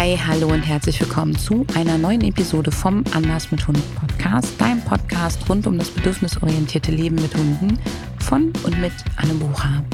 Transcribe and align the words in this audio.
Hi, 0.00 0.16
hallo 0.16 0.46
und 0.46 0.62
herzlich 0.62 0.98
willkommen 0.98 1.36
zu 1.36 1.66
einer 1.74 1.98
neuen 1.98 2.22
Episode 2.22 2.72
vom 2.72 3.04
Anders 3.12 3.50
mit 3.50 3.68
Hunden 3.68 3.82
Podcast, 3.96 4.58
deinem 4.58 4.80
Podcast 4.80 5.46
rund 5.46 5.66
um 5.66 5.76
das 5.76 5.90
bedürfnisorientierte 5.90 6.90
Leben 6.90 7.16
mit 7.16 7.34
Hunden 7.36 7.78
von 8.18 8.50
und 8.64 8.80
mit 8.80 8.92
Anne 9.16 9.34
Bucher. 9.34 9.84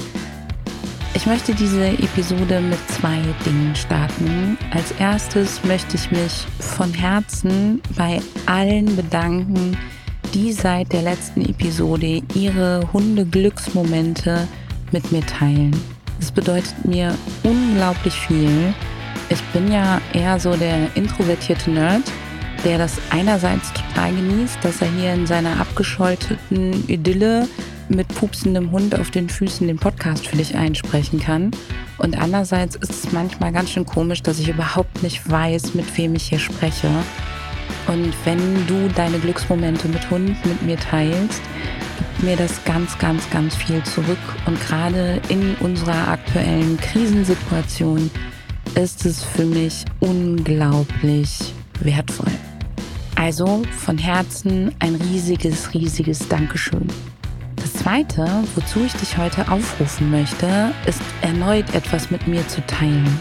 Ich 1.14 1.27
möchte 1.27 1.56
diese 1.56 1.88
Episode 1.88 2.61
mit 2.61 2.79
zwei 2.88 3.21
Dingen 3.45 3.74
starten. 3.74 4.56
Als 4.71 4.92
erstes 4.92 5.65
möchte 5.65 5.97
ich 5.97 6.09
mich 6.13 6.47
von 6.61 6.95
Herzen 6.95 7.83
bei 7.97 8.21
allen 8.47 8.95
bedanken, 8.95 9.77
die 10.35 10.53
seit 10.53 10.93
der 10.93 11.03
letzten 11.03 11.45
Episode 11.45 12.23
ihre 12.33 12.88
Hunde-Glücksmomente 12.93 14.47
mit 14.93 15.11
mir 15.11 15.27
teilen. 15.27 15.77
Es 16.20 16.30
bedeutet 16.30 16.84
mir 16.84 17.12
unglaublich 17.43 18.15
viel. 18.15 18.73
Ich 19.29 19.43
bin 19.52 19.73
ja 19.73 20.01
eher 20.12 20.38
so 20.38 20.55
der 20.56 20.95
introvertierte 20.95 21.70
Nerd, 21.70 22.02
der 22.64 22.78
das 22.78 22.98
einerseits 23.10 23.73
total 23.73 24.14
genießt, 24.14 24.59
dass 24.62 24.80
er 24.80 24.88
hier 24.88 25.14
in 25.14 25.27
seiner 25.27 25.60
abgescholteten 25.60 26.88
Idylle 26.88 27.48
mit 27.88 28.06
pupsendem 28.09 28.70
Hund 28.70 28.98
auf 28.98 29.10
den 29.10 29.28
Füßen 29.28 29.66
den 29.66 29.78
Podcast 29.78 30.28
für 30.28 30.36
dich 30.36 30.56
einsprechen 30.56 31.20
kann. 31.20 31.50
Und 31.98 32.16
andererseits 32.16 32.77
ist 32.77 32.91
es 32.91 33.12
manchmal 33.12 33.52
ganz 33.52 33.70
schön 33.70 33.84
komisch, 33.84 34.23
dass 34.23 34.38
ich 34.38 34.48
überhaupt 34.48 35.02
nicht 35.02 35.28
weiß, 35.28 35.74
mit 35.74 35.97
wem 35.98 36.14
ich 36.14 36.28
hier 36.28 36.38
spreche. 36.38 36.88
Und 37.88 38.12
wenn 38.24 38.66
du 38.66 38.88
deine 38.95 39.19
Glücksmomente 39.19 39.88
mit 39.88 40.08
Hund 40.11 40.36
mit 40.47 40.62
mir 40.62 40.77
teilst, 40.77 41.42
gibt 41.98 42.22
mir 42.22 42.36
das 42.36 42.64
ganz, 42.64 42.97
ganz, 42.98 43.28
ganz 43.30 43.56
viel 43.56 43.83
zurück. 43.83 44.19
Und 44.47 44.61
gerade 44.61 45.20
in 45.28 45.56
unserer 45.56 46.08
aktuellen 46.08 46.77
Krisensituation 46.78 48.11
ist 48.75 49.06
es 49.06 49.23
für 49.23 49.45
mich 49.45 49.84
unglaublich 50.01 51.55
wertvoll. 51.80 52.33
Also 53.14 53.62
von 53.78 53.97
Herzen 53.97 54.75
ein 54.78 54.95
riesiges, 54.97 55.73
riesiges 55.73 56.28
Dankeschön. 56.28 56.86
Das 57.56 57.73
Zweite, 57.73 58.27
wozu 58.55 58.84
ich 58.84 58.92
dich 58.92 59.17
heute 59.17 59.50
aufrufen 59.50 60.11
möchte, 60.11 60.73
ist 60.86 61.00
erneut 61.23 61.75
etwas 61.75 62.11
mit 62.11 62.27
mir 62.27 62.47
zu 62.48 62.61
teilen. 62.67 63.20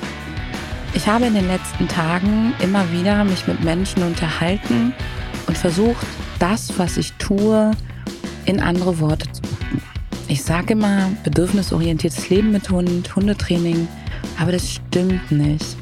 Ich 0.94 1.08
habe 1.08 1.26
in 1.26 1.34
den 1.34 1.48
letzten 1.48 1.88
Tagen 1.88 2.54
immer 2.62 2.90
wieder 2.92 3.24
mich 3.24 3.48
mit 3.48 3.64
Menschen 3.64 4.04
unterhalten 4.04 4.94
und 5.48 5.58
versucht, 5.58 6.06
das, 6.40 6.78
was 6.78 6.98
ich 6.98 7.14
tue, 7.14 7.72
in 8.46 8.60
andere 8.60 9.00
Worte 9.00 9.32
zu 9.32 9.42
packen. 9.42 9.82
Ich 10.28 10.44
sage 10.44 10.74
immer, 10.74 11.12
bedürfnisorientiertes 11.24 12.30
Leben 12.30 12.52
mit 12.52 12.70
Hund, 12.70 13.16
Hundetraining, 13.16 13.88
aber 14.40 14.52
das 14.52 14.74
stimmt 14.74 15.32
nicht. 15.32 15.78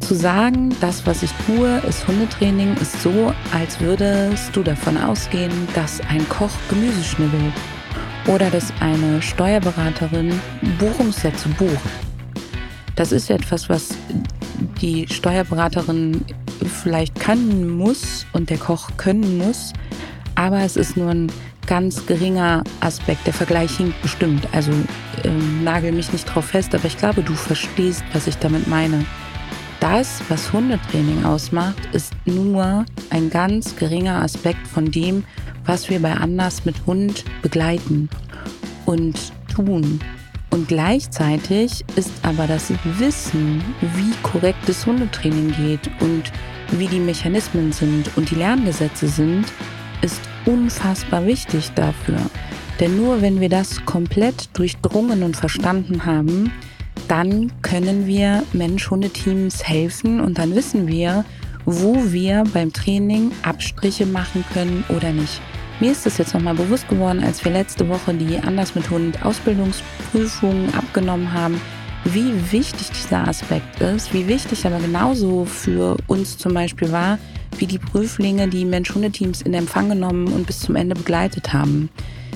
Zu 0.00 0.14
sagen, 0.14 0.74
das, 0.80 1.06
was 1.06 1.22
ich 1.22 1.30
tue, 1.46 1.78
ist 1.88 2.06
Hundetraining, 2.06 2.74
ist 2.76 3.02
so, 3.02 3.32
als 3.52 3.80
würdest 3.80 4.54
du 4.54 4.62
davon 4.62 4.96
ausgehen, 4.96 5.52
dass 5.74 6.00
ein 6.08 6.26
Koch 6.28 6.52
Gemüse 6.70 7.02
schnibbelt 7.04 7.52
oder 8.26 8.50
dass 8.50 8.72
eine 8.80 9.20
Steuerberaterin 9.20 10.40
Buchungssätze 10.78 11.48
bucht. 11.50 11.78
Das 12.96 13.12
ist 13.12 13.30
etwas, 13.30 13.68
was 13.68 13.90
die 14.80 15.06
Steuerberaterin 15.08 16.24
vielleicht 16.82 17.18
können 17.20 17.68
muss 17.68 18.26
und 18.32 18.50
der 18.50 18.58
Koch 18.58 18.90
können 18.96 19.38
muss, 19.38 19.72
aber 20.34 20.60
es 20.60 20.76
ist 20.76 20.96
nur 20.96 21.10
ein 21.10 21.32
ganz 21.68 22.06
geringer 22.06 22.64
Aspekt. 22.80 23.26
Der 23.26 23.34
Vergleich 23.34 23.76
hinkt 23.76 24.00
bestimmt. 24.02 24.48
Also 24.52 24.72
ähm, 25.24 25.62
nagel 25.62 25.92
mich 25.92 26.12
nicht 26.12 26.24
drauf 26.24 26.46
fest, 26.46 26.74
aber 26.74 26.86
ich 26.86 26.96
glaube, 26.96 27.22
du 27.22 27.34
verstehst, 27.34 28.02
was 28.12 28.26
ich 28.26 28.36
damit 28.38 28.66
meine. 28.66 29.04
Das, 29.78 30.20
was 30.28 30.52
Hundetraining 30.52 31.24
ausmacht, 31.24 31.88
ist 31.92 32.12
nur 32.24 32.84
ein 33.10 33.30
ganz 33.30 33.76
geringer 33.76 34.22
Aspekt 34.22 34.66
von 34.66 34.90
dem, 34.90 35.24
was 35.66 35.88
wir 35.88 36.00
bei 36.00 36.14
Anders 36.14 36.64
mit 36.64 36.74
Hund 36.86 37.24
begleiten 37.42 38.08
und 38.86 39.32
tun. 39.54 40.00
Und 40.50 40.66
gleichzeitig 40.66 41.84
ist 41.94 42.10
aber 42.22 42.46
das 42.46 42.72
Wissen, 42.98 43.62
wie 43.80 44.12
korrektes 44.22 44.86
Hundetraining 44.86 45.54
geht 45.54 45.90
und 46.00 46.32
wie 46.72 46.86
die 46.86 46.98
Mechanismen 46.98 47.70
sind 47.70 48.10
und 48.16 48.30
die 48.30 48.36
Lerngesetze 48.36 49.06
sind, 49.08 49.44
ist 50.02 50.20
unfassbar 50.46 51.26
wichtig 51.26 51.70
dafür. 51.74 52.18
Denn 52.80 52.96
nur 52.96 53.22
wenn 53.22 53.40
wir 53.40 53.48
das 53.48 53.84
komplett 53.84 54.48
durchdrungen 54.56 55.22
und 55.22 55.36
verstanden 55.36 56.06
haben, 56.06 56.52
dann 57.08 57.50
können 57.62 58.06
wir 58.06 58.44
Mensch-Hunde-Teams 58.52 59.64
helfen 59.64 60.20
und 60.20 60.38
dann 60.38 60.54
wissen 60.54 60.86
wir, 60.86 61.24
wo 61.64 61.96
wir 62.12 62.44
beim 62.52 62.72
Training 62.72 63.32
Abstriche 63.42 64.06
machen 64.06 64.44
können 64.52 64.84
oder 64.88 65.10
nicht. 65.10 65.40
Mir 65.80 65.92
ist 65.92 66.06
das 66.06 66.18
jetzt 66.18 66.34
nochmal 66.34 66.54
bewusst 66.54 66.88
geworden, 66.88 67.22
als 67.22 67.44
wir 67.44 67.52
letzte 67.52 67.88
Woche 67.88 68.12
die 68.12 68.38
Anders 68.38 68.74
mit 68.74 68.90
Hund 68.90 69.24
Ausbildungsprüfungen 69.24 70.74
abgenommen 70.74 71.32
haben, 71.32 71.60
wie 72.04 72.32
wichtig 72.52 72.90
dieser 72.90 73.28
Aspekt 73.28 73.80
ist, 73.80 74.12
wie 74.12 74.26
wichtig 74.26 74.66
aber 74.66 74.78
genauso 74.78 75.44
für 75.44 75.96
uns 76.06 76.36
zum 76.36 76.54
Beispiel 76.54 76.90
war, 76.90 77.18
wie 77.56 77.66
die 77.66 77.78
Prüflinge 77.78 78.48
die 78.48 78.64
Mensch-Hunde-Teams 78.64 79.42
in 79.42 79.54
Empfang 79.54 79.88
genommen 79.88 80.28
und 80.28 80.46
bis 80.46 80.60
zum 80.60 80.76
Ende 80.76 80.94
begleitet 80.94 81.52
haben. 81.52 81.88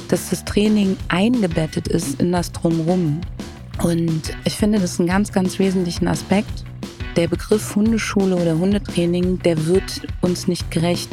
Dass 0.09 0.31
das 0.31 0.45
Training 0.45 0.97
eingebettet 1.09 1.89
ist 1.89 2.21
in 2.21 2.33
das 2.33 2.53
Drumrum. 2.53 3.21
Und 3.83 4.37
ich 4.45 4.55
finde, 4.55 4.79
das 4.79 4.93
ist 4.93 5.01
ein 5.01 5.07
ganz, 5.07 5.33
ganz 5.33 5.59
wesentlichen 5.59 6.09
Aspekt. 6.09 6.65
Der 7.17 7.29
Begriff 7.29 7.75
Hundeschule 7.75 8.37
oder 8.37 8.59
Hundetraining, 8.59 9.39
der 9.41 9.67
wird 9.67 10.03
uns 10.21 10.49
nicht 10.49 10.71
gerecht. 10.71 11.11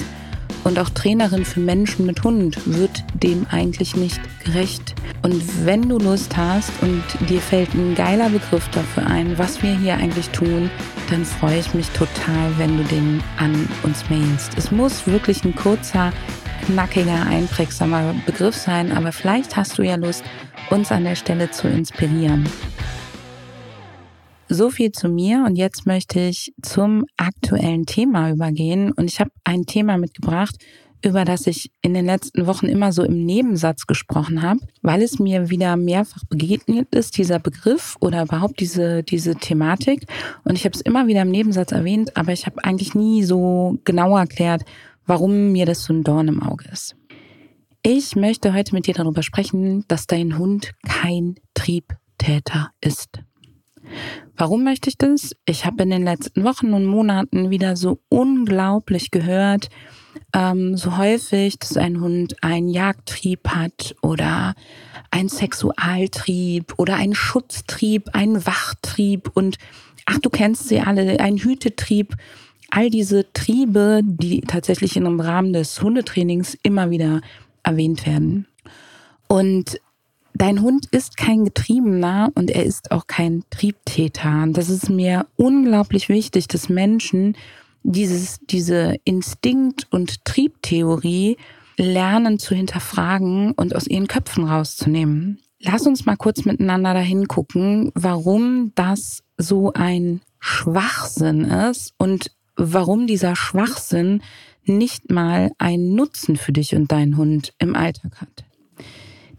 Und 0.64 0.78
auch 0.78 0.90
Trainerin 0.90 1.46
für 1.46 1.60
Menschen 1.60 2.06
mit 2.06 2.24
Hund 2.24 2.58
wird 2.66 3.04
dem 3.14 3.46
eigentlich 3.50 3.96
nicht 3.96 4.20
gerecht. 4.44 4.96
Und 5.22 5.66
wenn 5.66 5.88
du 5.88 5.98
Lust 5.98 6.36
hast 6.38 6.72
und 6.82 7.04
dir 7.30 7.42
fällt 7.42 7.74
ein 7.74 7.96
geiler 7.96 8.30
Begriff 8.30 8.68
dafür 8.70 9.08
ein, 9.08 9.38
was 9.38 9.62
wir 9.64 9.78
hier 9.78 9.96
eigentlich 9.96 10.30
tun, 10.30 10.70
dann 11.10 11.26
freue 11.26 11.60
ich 11.60 11.74
mich 11.74 11.90
total, 11.90 12.58
wenn 12.58 12.78
du 12.78 12.84
den 12.84 13.22
an 13.38 13.68
uns 13.84 14.10
mailst. 14.10 14.58
Es 14.58 14.72
muss 14.72 15.08
wirklich 15.08 15.44
ein 15.44 15.56
kurzer, 15.56 16.12
knackiger, 16.66 17.26
einprägsamer 17.26 18.14
Begriff 18.26 18.56
sein, 18.56 18.92
aber 18.92 19.12
vielleicht 19.12 19.56
hast 19.56 19.78
du 19.78 19.84
ja 19.84 19.96
Lust, 19.96 20.24
uns 20.70 20.92
an 20.92 21.04
der 21.04 21.16
Stelle 21.16 21.50
zu 21.52 21.68
inspirieren. 21.68 22.48
So 24.52 24.72
viel 24.72 24.92
zu 24.92 25.10
mir 25.10 25.44
und 25.46 25.58
jetzt 25.58 25.86
möchte 25.86 26.20
ich 26.20 26.54
zum 26.64 27.06
aktuellen 27.18 27.86
Thema 27.86 28.32
übergehen 28.32 28.92
und 28.92 29.06
ich 29.06 29.20
habe 29.20 29.30
ein 29.44 29.68
Thema 29.68 30.00
mitgebracht, 30.00 30.56
über 31.06 31.24
das 31.24 31.46
ich 31.46 31.72
in 31.84 31.94
den 31.94 32.08
letzten 32.08 32.48
Wochen 32.48 32.66
immer 32.66 32.92
so 32.92 33.04
im 33.04 33.26
Nebensatz 33.26 33.86
gesprochen 33.86 34.42
habe, 34.42 34.60
weil 34.82 35.04
es 35.04 35.20
mir 35.20 35.52
wieder 35.52 35.78
mehrfach 35.78 36.24
begegnet 36.30 36.88
ist, 36.96 37.20
dieser 37.20 37.38
Begriff 37.38 37.96
oder 38.00 38.24
überhaupt 38.24 38.60
diese, 38.60 39.04
diese 39.04 39.36
Thematik. 39.36 40.08
Und 40.44 40.56
ich 40.56 40.66
habe 40.66 40.74
es 40.74 40.82
immer 40.82 41.06
wieder 41.06 41.22
im 41.22 41.30
Nebensatz 41.30 41.72
erwähnt, 41.72 42.18
aber 42.18 42.34
ich 42.34 42.48
habe 42.48 42.64
eigentlich 42.64 42.96
nie 42.96 43.24
so 43.24 43.78
genau 43.86 44.18
erklärt, 44.18 44.64
warum 45.06 45.52
mir 45.52 45.68
das 45.68 45.84
so 45.84 45.94
ein 45.94 46.04
Dorn 46.04 46.28
im 46.28 46.42
Auge 46.42 46.66
ist. 46.72 46.96
Ich 47.84 48.16
möchte 48.16 48.52
heute 48.56 48.74
mit 48.74 48.88
dir 48.88 48.96
darüber 48.96 49.22
sprechen, 49.22 49.86
dass 49.88 50.08
dein 50.08 50.40
Hund 50.40 50.72
kein 50.88 51.36
Triebtäter 51.54 52.72
ist. 52.82 53.20
Warum 54.36 54.64
möchte 54.64 54.90
ich 54.90 54.98
das? 54.98 55.36
Ich 55.46 55.66
habe 55.66 55.84
in 55.84 55.90
den 55.90 56.04
letzten 56.04 56.44
Wochen 56.44 56.74
und 56.74 56.86
Monaten 56.86 57.50
wieder 57.50 57.76
so 57.76 58.00
unglaublich 58.10 59.12
gehört, 59.12 59.70
ähm, 60.34 60.78
so 60.78 60.98
häufig, 60.98 61.60
dass 61.60 61.78
ein 61.78 62.02
Hund 62.02 62.36
einen 62.42 62.70
Jagdtrieb 62.70 63.50
hat 63.50 63.96
oder 64.02 64.54
ein 65.12 65.30
Sexualtrieb 65.30 66.74
oder 66.78 66.96
einen 66.96 67.16
Schutztrieb, 67.16 68.10
einen 68.14 68.46
Wachtrieb 68.46 69.32
und 69.34 69.58
ach, 70.06 70.20
du 70.20 70.30
kennst 70.30 70.68
sie 70.68 70.80
alle, 70.80 71.20
ein 71.20 71.38
Hütetrieb. 71.38 72.16
All 72.72 72.92
diese 72.92 73.32
Triebe, 73.34 74.02
die 74.04 74.42
tatsächlich 74.42 74.96
im 74.96 75.20
Rahmen 75.20 75.54
des 75.54 75.82
Hundetrainings 75.82 76.56
immer 76.62 76.92
wieder 76.92 77.22
erwähnt 77.64 78.06
werden. 78.06 78.46
Und 79.28 79.80
dein 80.34 80.62
Hund 80.62 80.88
ist 80.92 81.18
kein 81.18 81.46
Getriebener 81.46 82.32
und 82.36 82.50
er 82.50 82.66
ist 82.66 82.92
auch 82.92 83.08
kein 83.08 83.44
Triebtäter. 83.50 84.46
Das 84.50 84.70
ist 84.70 84.90
mir 84.90 85.26
unglaublich 85.36 86.10
wichtig, 86.10 86.48
dass 86.48 86.70
Menschen 86.70 87.36
dieses, 87.84 88.40
diese 88.50 88.96
Instinkt- 89.04 89.88
und 89.90 90.26
Triebtheorie 90.26 91.38
lernen 91.78 92.40
zu 92.40 92.56
hinterfragen 92.56 93.54
und 93.54 93.76
aus 93.76 93.88
ihren 93.88 94.08
Köpfen 94.08 94.44
rauszunehmen. 94.46 95.40
Lass 95.62 95.88
uns 95.88 96.06
mal 96.06 96.18
kurz 96.18 96.46
miteinander 96.46 96.94
dahin 96.94 97.28
gucken, 97.28 97.92
warum 97.96 98.72
das 98.76 99.24
so 99.38 99.74
ein 99.74 100.22
Schwachsinn 100.40 101.46
ist 101.46 101.94
und 101.98 102.32
warum 102.56 103.08
dieser 103.08 103.36
Schwachsinn 103.36 104.22
nicht 104.66 105.10
mal 105.10 105.52
einen 105.58 105.96
Nutzen 105.96 106.38
für 106.38 106.52
dich 106.52 106.76
und 106.76 106.92
deinen 106.92 107.18
Hund 107.18 107.54
im 107.60 107.76
Alltag 107.76 108.22
hat. 108.22 108.46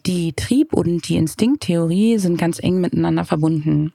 Die 0.06 0.32
Trieb- 0.32 0.72
und 0.72 1.08
die 1.08 1.16
Instinkttheorie 1.16 2.18
sind 2.18 2.38
ganz 2.38 2.58
eng 2.62 2.80
miteinander 2.80 3.24
verbunden. 3.24 3.92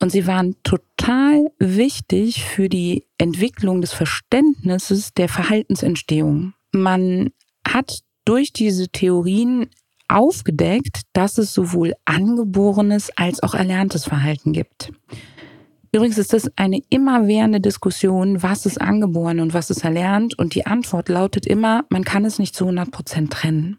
Und 0.00 0.10
sie 0.10 0.26
waren 0.26 0.56
total 0.62 1.50
wichtig 1.58 2.44
für 2.44 2.68
die 2.68 3.06
Entwicklung 3.18 3.80
des 3.80 3.92
Verständnisses 3.92 5.14
der 5.14 5.28
Verhaltensentstehung. 5.28 6.54
Man 6.72 7.30
hat 7.66 8.00
durch 8.24 8.52
diese 8.52 8.88
Theorien 8.88 9.68
aufgedeckt, 10.08 11.02
dass 11.12 11.38
es 11.38 11.54
sowohl 11.54 11.94
angeborenes 12.04 13.10
als 13.16 13.42
auch 13.42 13.54
erlerntes 13.54 14.04
Verhalten 14.04 14.52
gibt. 14.52 14.92
Übrigens 15.92 16.18
ist 16.18 16.32
das 16.32 16.50
eine 16.56 16.82
immerwährende 16.90 17.60
Diskussion, 17.60 18.42
was 18.42 18.66
ist 18.66 18.80
angeboren 18.80 19.38
und 19.38 19.54
was 19.54 19.70
ist 19.70 19.84
erlernt. 19.84 20.36
Und 20.36 20.56
die 20.56 20.66
Antwort 20.66 21.08
lautet 21.08 21.46
immer, 21.46 21.84
man 21.88 22.02
kann 22.02 22.24
es 22.24 22.40
nicht 22.40 22.56
zu 22.56 22.64
100 22.64 22.90
Prozent 22.90 23.32
trennen. 23.32 23.78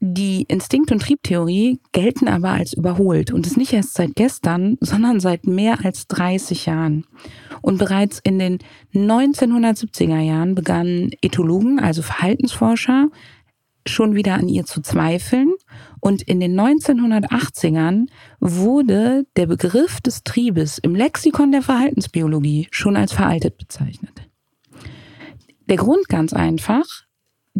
Die 0.00 0.44
Instinkt- 0.44 0.92
und 0.92 1.02
Triebtheorie 1.02 1.80
gelten 1.90 2.28
aber 2.28 2.50
als 2.50 2.72
überholt 2.72 3.32
und 3.32 3.46
ist 3.46 3.56
nicht 3.56 3.72
erst 3.72 3.94
seit 3.94 4.14
gestern, 4.14 4.76
sondern 4.80 5.18
seit 5.18 5.46
mehr 5.46 5.84
als 5.84 6.06
30 6.06 6.66
Jahren. 6.66 7.04
Und 7.62 7.78
bereits 7.78 8.20
in 8.22 8.38
den 8.38 8.58
1970er 8.94 10.20
Jahren 10.20 10.54
begannen 10.54 11.10
Ethologen, 11.20 11.80
also 11.80 12.02
Verhaltensforscher, 12.02 13.08
schon 13.88 14.14
wieder 14.14 14.34
an 14.34 14.48
ihr 14.48 14.64
zu 14.64 14.82
zweifeln. 14.82 15.54
Und 16.00 16.22
in 16.22 16.38
den 16.38 16.58
1980ern 16.58 18.06
wurde 18.38 19.26
der 19.36 19.46
Begriff 19.46 20.00
des 20.00 20.22
Triebes 20.22 20.78
im 20.78 20.94
Lexikon 20.94 21.50
der 21.50 21.62
Verhaltensbiologie 21.62 22.68
schon 22.70 22.96
als 22.96 23.12
veraltet 23.12 23.58
bezeichnet. 23.58 24.28
Der 25.68 25.76
Grund 25.76 26.08
ganz 26.08 26.32
einfach, 26.32 27.07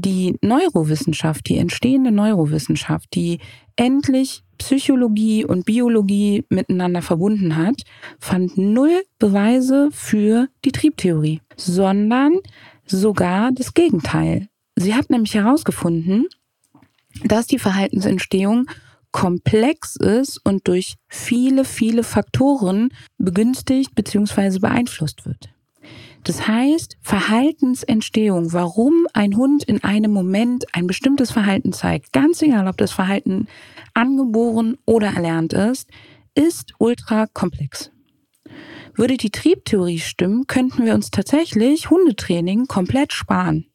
die 0.00 0.36
Neurowissenschaft, 0.42 1.48
die 1.48 1.58
entstehende 1.58 2.10
Neurowissenschaft, 2.12 3.14
die 3.14 3.40
endlich 3.76 4.42
Psychologie 4.58 5.44
und 5.44 5.66
Biologie 5.66 6.44
miteinander 6.48 7.02
verbunden 7.02 7.56
hat, 7.56 7.82
fand 8.18 8.58
null 8.58 9.02
Beweise 9.18 9.90
für 9.92 10.48
die 10.64 10.72
Triebtheorie, 10.72 11.40
sondern 11.56 12.38
sogar 12.86 13.52
das 13.52 13.74
Gegenteil. 13.74 14.48
Sie 14.76 14.94
hat 14.94 15.10
nämlich 15.10 15.34
herausgefunden, 15.34 16.26
dass 17.24 17.46
die 17.46 17.58
Verhaltensentstehung 17.58 18.66
komplex 19.10 19.96
ist 19.96 20.38
und 20.44 20.68
durch 20.68 20.96
viele, 21.08 21.64
viele 21.64 22.02
Faktoren 22.02 22.90
begünstigt 23.16 23.94
bzw. 23.94 24.58
beeinflusst 24.58 25.24
wird. 25.26 25.48
Das 26.24 26.46
heißt, 26.46 26.98
Verhaltensentstehung, 27.00 28.52
warum 28.52 29.06
ein 29.14 29.36
Hund 29.36 29.64
in 29.64 29.82
einem 29.82 30.12
Moment 30.12 30.66
ein 30.74 30.86
bestimmtes 30.86 31.30
Verhalten 31.30 31.72
zeigt, 31.72 32.12
ganz 32.12 32.42
egal, 32.42 32.66
ob 32.66 32.76
das 32.76 32.92
Verhalten 32.92 33.46
angeboren 33.94 34.76
oder 34.84 35.08
erlernt 35.08 35.52
ist, 35.52 35.90
ist 36.34 36.74
ultra 36.78 37.26
komplex. 37.26 37.90
Würde 38.94 39.16
die 39.16 39.30
Triebtheorie 39.30 40.00
stimmen, 40.00 40.46
könnten 40.46 40.84
wir 40.84 40.94
uns 40.94 41.10
tatsächlich 41.10 41.88
Hundetraining 41.88 42.66
komplett 42.66 43.12
sparen. 43.12 43.66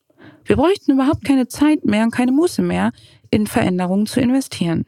Wir 0.46 0.58
bräuchten 0.58 0.92
überhaupt 0.92 1.24
keine 1.24 1.48
Zeit 1.48 1.86
mehr 1.86 2.04
und 2.04 2.12
keine 2.12 2.34
Muße 2.34 2.62
mehr, 2.62 2.92
in 3.32 3.48
Veränderungen 3.48 4.06
zu 4.06 4.20
investieren. 4.20 4.86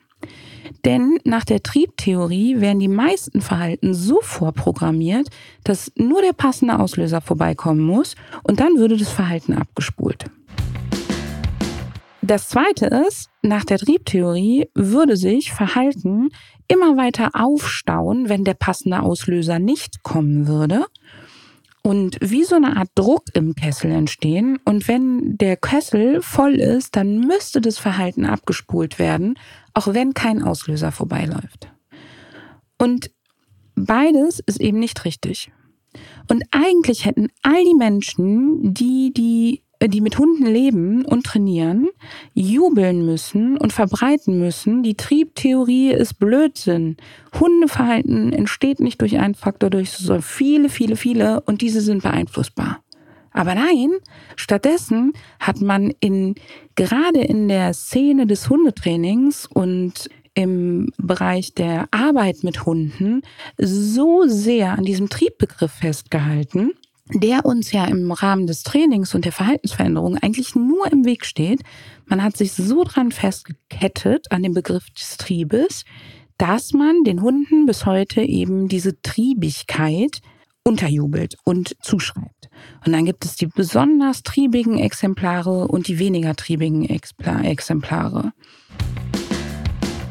Denn 0.83 1.19
nach 1.23 1.45
der 1.45 1.63
Triebtheorie 1.63 2.61
werden 2.61 2.79
die 2.79 2.87
meisten 2.87 3.41
Verhalten 3.41 3.93
so 3.93 4.19
vorprogrammiert, 4.21 5.29
dass 5.63 5.91
nur 5.95 6.21
der 6.21 6.33
passende 6.33 6.79
Auslöser 6.79 7.21
vorbeikommen 7.21 7.81
muss 7.81 8.15
und 8.43 8.59
dann 8.59 8.77
würde 8.77 8.97
das 8.97 9.09
Verhalten 9.09 9.53
abgespult. 9.53 10.25
Das 12.21 12.49
zweite 12.49 12.87
ist, 13.07 13.29
nach 13.43 13.65
der 13.65 13.77
Triebtheorie 13.77 14.67
würde 14.73 15.15
sich 15.15 15.51
Verhalten 15.51 16.29
immer 16.67 16.97
weiter 16.97 17.29
aufstauen, 17.33 18.29
wenn 18.29 18.43
der 18.43 18.55
passende 18.55 19.01
Auslöser 19.01 19.59
nicht 19.59 20.01
kommen 20.01 20.47
würde 20.47 20.85
und 21.85 22.17
wie 22.19 22.43
so 22.43 22.55
eine 22.55 22.77
Art 22.77 22.89
Druck 22.95 23.25
im 23.35 23.53
Kessel 23.53 23.91
entstehen. 23.91 24.57
Und 24.65 24.87
wenn 24.87 25.37
der 25.37 25.55
Kessel 25.55 26.19
voll 26.23 26.55
ist, 26.55 26.95
dann 26.95 27.19
müsste 27.19 27.61
das 27.61 27.77
Verhalten 27.77 28.25
abgespult 28.25 28.97
werden, 28.97 29.37
auch 29.75 29.93
wenn 29.93 30.15
kein 30.15 30.41
Auslöser 30.41 30.91
vorbeiläuft. 30.91 31.71
Und 32.79 33.11
beides 33.75 34.39
ist 34.39 34.59
eben 34.59 34.79
nicht 34.79 35.05
richtig. 35.05 35.51
Und 36.27 36.43
eigentlich 36.49 37.05
hätten 37.05 37.27
all 37.43 37.63
die 37.63 37.75
Menschen, 37.75 38.73
die 38.73 39.13
die 39.13 39.61
äh, 39.85 39.89
die 39.89 40.01
mit 40.01 40.17
Hunden 40.17 40.45
leben 40.45 41.05
und 41.05 41.25
trainieren, 41.25 41.89
jubeln 42.33 43.05
müssen 43.05 43.57
und 43.57 43.71
verbreiten 43.71 44.39
müssen, 44.39 44.83
die 44.83 44.95
Triebtheorie 44.95 45.91
ist 45.91 46.19
Blödsinn. 46.19 46.97
Hundeverhalten 47.39 48.33
entsteht 48.33 48.79
nicht 48.79 49.01
durch 49.01 49.17
einen 49.17 49.35
Faktor, 49.35 49.69
durch 49.69 49.91
viele, 50.21 50.69
viele, 50.69 50.95
viele 50.95 51.41
und 51.41 51.61
diese 51.61 51.81
sind 51.81 52.03
beeinflussbar. 52.03 52.79
Aber 53.31 53.53
nein, 53.53 53.91
stattdessen 54.37 55.11
hat 55.39 55.59
man 55.59 55.93
in, 55.99 56.35
gerade 56.75 57.19
in 57.19 57.49
der 57.49 57.73
Szene 57.73 58.27
des 58.27 58.49
Hundetrainings 58.49 59.45
und 59.45 60.09
im 60.35 60.89
Bereich 60.97 61.53
der 61.53 61.87
Arbeit 61.91 62.43
mit 62.43 62.65
Hunden 62.65 63.21
so 63.57 64.23
sehr 64.27 64.77
an 64.77 64.85
diesem 64.85 65.09
Triebbegriff 65.09 65.71
festgehalten, 65.71 66.71
der 67.09 67.45
uns 67.45 67.71
ja 67.71 67.85
im 67.85 68.11
Rahmen 68.11 68.47
des 68.47 68.63
Trainings 68.63 69.13
und 69.13 69.25
der 69.25 69.31
Verhaltensveränderung 69.31 70.17
eigentlich 70.17 70.55
nur 70.55 70.91
im 70.91 71.05
Weg 71.05 71.25
steht. 71.25 71.61
Man 72.05 72.23
hat 72.23 72.35
sich 72.35 72.53
so 72.53 72.83
dran 72.83 73.11
festgekettet 73.11 74.31
an 74.31 74.43
dem 74.43 74.53
Begriff 74.53 74.89
des 74.89 75.17
Triebes, 75.17 75.85
dass 76.37 76.73
man 76.73 77.03
den 77.03 77.21
Hunden 77.21 77.65
bis 77.65 77.85
heute 77.85 78.21
eben 78.21 78.67
diese 78.67 79.01
Triebigkeit 79.01 80.19
unterjubelt 80.63 81.35
und 81.43 81.75
zuschreibt. 81.81 82.49
Und 82.85 82.91
dann 82.91 83.05
gibt 83.05 83.23
es 83.23 83.35
die 83.35 83.47
besonders 83.47 84.23
triebigen 84.23 84.79
Exemplare 84.79 85.67
und 85.67 85.87
die 85.87 85.99
weniger 85.99 86.35
triebigen 86.35 86.89
Exemplare. 86.89 88.33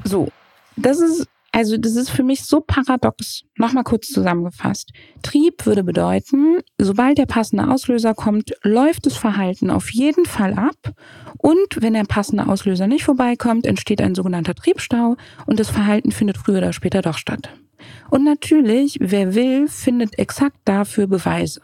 So, 0.05 0.29
das 0.77 1.01
ist 1.01 1.27
also 1.55 1.77
das 1.77 1.95
ist 1.95 2.11
für 2.11 2.25
mich 2.25 2.43
so 2.43 2.61
paradox. 2.61 3.45
Nochmal 3.57 3.85
kurz 3.85 4.09
zusammengefasst. 4.09 4.91
Trieb 5.23 5.65
würde 5.67 5.85
bedeuten, 5.85 6.59
sobald 6.79 7.17
der 7.17 7.27
passende 7.27 7.71
Auslöser 7.71 8.13
kommt, 8.13 8.57
läuft 8.65 9.07
das 9.07 9.17
Verhalten 9.17 9.71
auf 9.71 9.93
jeden 9.93 10.27
Fall 10.27 10.55
ab. 10.55 10.97
Und 11.39 11.81
wenn 11.81 11.93
der 11.93 12.07
passende 12.07 12.49
Auslöser 12.49 12.89
nicht 12.89 13.05
vorbeikommt, 13.05 13.67
entsteht 13.67 14.03
ein 14.03 14.17
sogenannter 14.17 14.57
Triebstau 14.57 15.17
und 15.47 15.61
das 15.61 15.71
Verhalten 15.71 16.11
findet 16.11 16.39
früher 16.39 16.59
oder 16.59 16.73
später 16.73 17.03
doch 17.03 17.19
statt. 17.19 17.49
Und 18.11 18.25
natürlich, 18.25 18.99
wer 19.01 19.37
will, 19.37 19.69
findet 19.69 20.19
exakt 20.19 20.57
dafür 20.65 21.07
Beweise. 21.07 21.61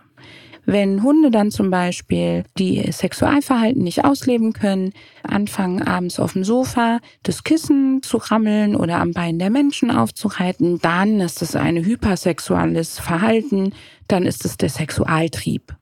Wenn 0.66 1.02
Hunde 1.02 1.30
dann 1.30 1.50
zum 1.50 1.70
Beispiel 1.70 2.44
die 2.58 2.90
Sexualverhalten 2.90 3.82
nicht 3.82 4.04
ausleben 4.04 4.52
können, 4.52 4.92
anfangen 5.22 5.82
abends 5.82 6.20
auf 6.20 6.34
dem 6.34 6.44
Sofa 6.44 7.00
das 7.22 7.44
Kissen 7.44 8.02
zu 8.02 8.18
rammeln 8.18 8.76
oder 8.76 8.98
am 8.98 9.12
Bein 9.12 9.38
der 9.38 9.50
Menschen 9.50 9.90
aufzureiten, 9.90 10.78
dann 10.80 11.20
ist 11.20 11.42
es 11.42 11.56
ein 11.56 11.76
hypersexuelles 11.84 12.98
Verhalten, 12.98 13.72
dann 14.08 14.24
ist 14.24 14.44
es 14.44 14.56
der 14.56 14.68
Sexualtrieb. 14.68 15.74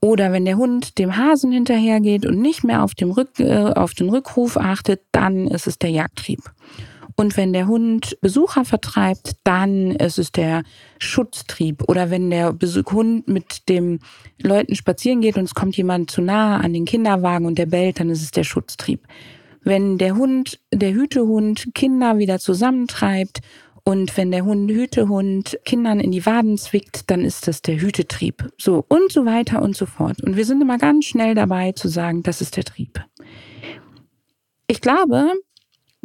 Oder 0.00 0.32
wenn 0.32 0.44
der 0.44 0.56
Hund 0.56 0.98
dem 0.98 1.16
Hasen 1.16 1.52
hinterhergeht 1.52 2.26
und 2.26 2.40
nicht 2.40 2.64
mehr 2.64 2.82
auf, 2.82 2.92
Rück, 3.00 3.38
äh, 3.38 3.72
auf 3.74 3.94
den 3.94 4.08
Rückruf 4.08 4.56
achtet, 4.56 5.02
dann 5.12 5.46
ist 5.46 5.66
es 5.66 5.78
der 5.78 5.90
Jagdtrieb. 5.90 6.40
Und 7.16 7.36
wenn 7.36 7.52
der 7.52 7.68
Hund 7.68 8.18
Besucher 8.20 8.64
vertreibt, 8.64 9.36
dann 9.44 9.92
ist 9.92 10.18
es 10.18 10.32
der 10.32 10.64
Schutztrieb. 10.98 11.88
Oder 11.88 12.10
wenn 12.10 12.30
der 12.30 12.56
Hund 12.90 13.28
mit 13.28 13.68
dem 13.68 14.00
Leuten 14.40 14.74
spazieren 14.74 15.20
geht 15.20 15.36
und 15.36 15.44
es 15.44 15.54
kommt 15.54 15.76
jemand 15.76 16.10
zu 16.10 16.22
nahe 16.22 16.62
an 16.62 16.72
den 16.72 16.84
Kinderwagen 16.84 17.46
und 17.46 17.56
der 17.58 17.66
bellt, 17.66 18.00
dann 18.00 18.10
ist 18.10 18.22
es 18.22 18.32
der 18.32 18.44
Schutztrieb. 18.44 19.06
Wenn 19.62 19.96
der 19.96 20.16
Hund, 20.16 20.60
der 20.72 20.92
Hütehund 20.92 21.68
Kinder 21.74 22.18
wieder 22.18 22.38
zusammentreibt 22.38 23.40
und 23.84 24.16
wenn 24.16 24.30
der 24.30 24.44
Hund, 24.44 24.70
Hütehund 24.70 25.58
Kindern 25.64 26.00
in 26.00 26.10
die 26.10 26.24
Waden 26.26 26.58
zwickt, 26.58 27.10
dann 27.10 27.24
ist 27.24 27.46
das 27.46 27.62
der 27.62 27.80
Hütetrieb. 27.80 28.50
So 28.58 28.84
und 28.88 29.12
so 29.12 29.24
weiter 29.24 29.62
und 29.62 29.76
so 29.76 29.86
fort. 29.86 30.22
Und 30.22 30.36
wir 30.36 30.44
sind 30.44 30.60
immer 30.60 30.78
ganz 30.78 31.04
schnell 31.04 31.34
dabei 31.34 31.72
zu 31.72 31.88
sagen, 31.88 32.22
das 32.22 32.40
ist 32.40 32.56
der 32.56 32.64
Trieb. 32.64 33.04
Ich 34.66 34.80
glaube, 34.80 35.32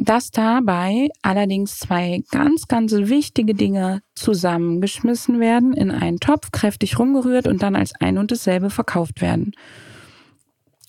dass 0.00 0.30
dabei 0.30 1.08
allerdings 1.20 1.78
zwei 1.78 2.22
ganz, 2.30 2.68
ganz 2.68 2.92
wichtige 2.92 3.54
Dinge 3.54 4.00
zusammengeschmissen 4.14 5.40
werden, 5.40 5.74
in 5.74 5.90
einen 5.90 6.18
Topf 6.18 6.50
kräftig 6.52 6.98
rumgerührt 6.98 7.46
und 7.46 7.62
dann 7.62 7.76
als 7.76 7.92
ein 8.00 8.16
und 8.16 8.30
dasselbe 8.30 8.70
verkauft 8.70 9.20
werden. 9.20 9.52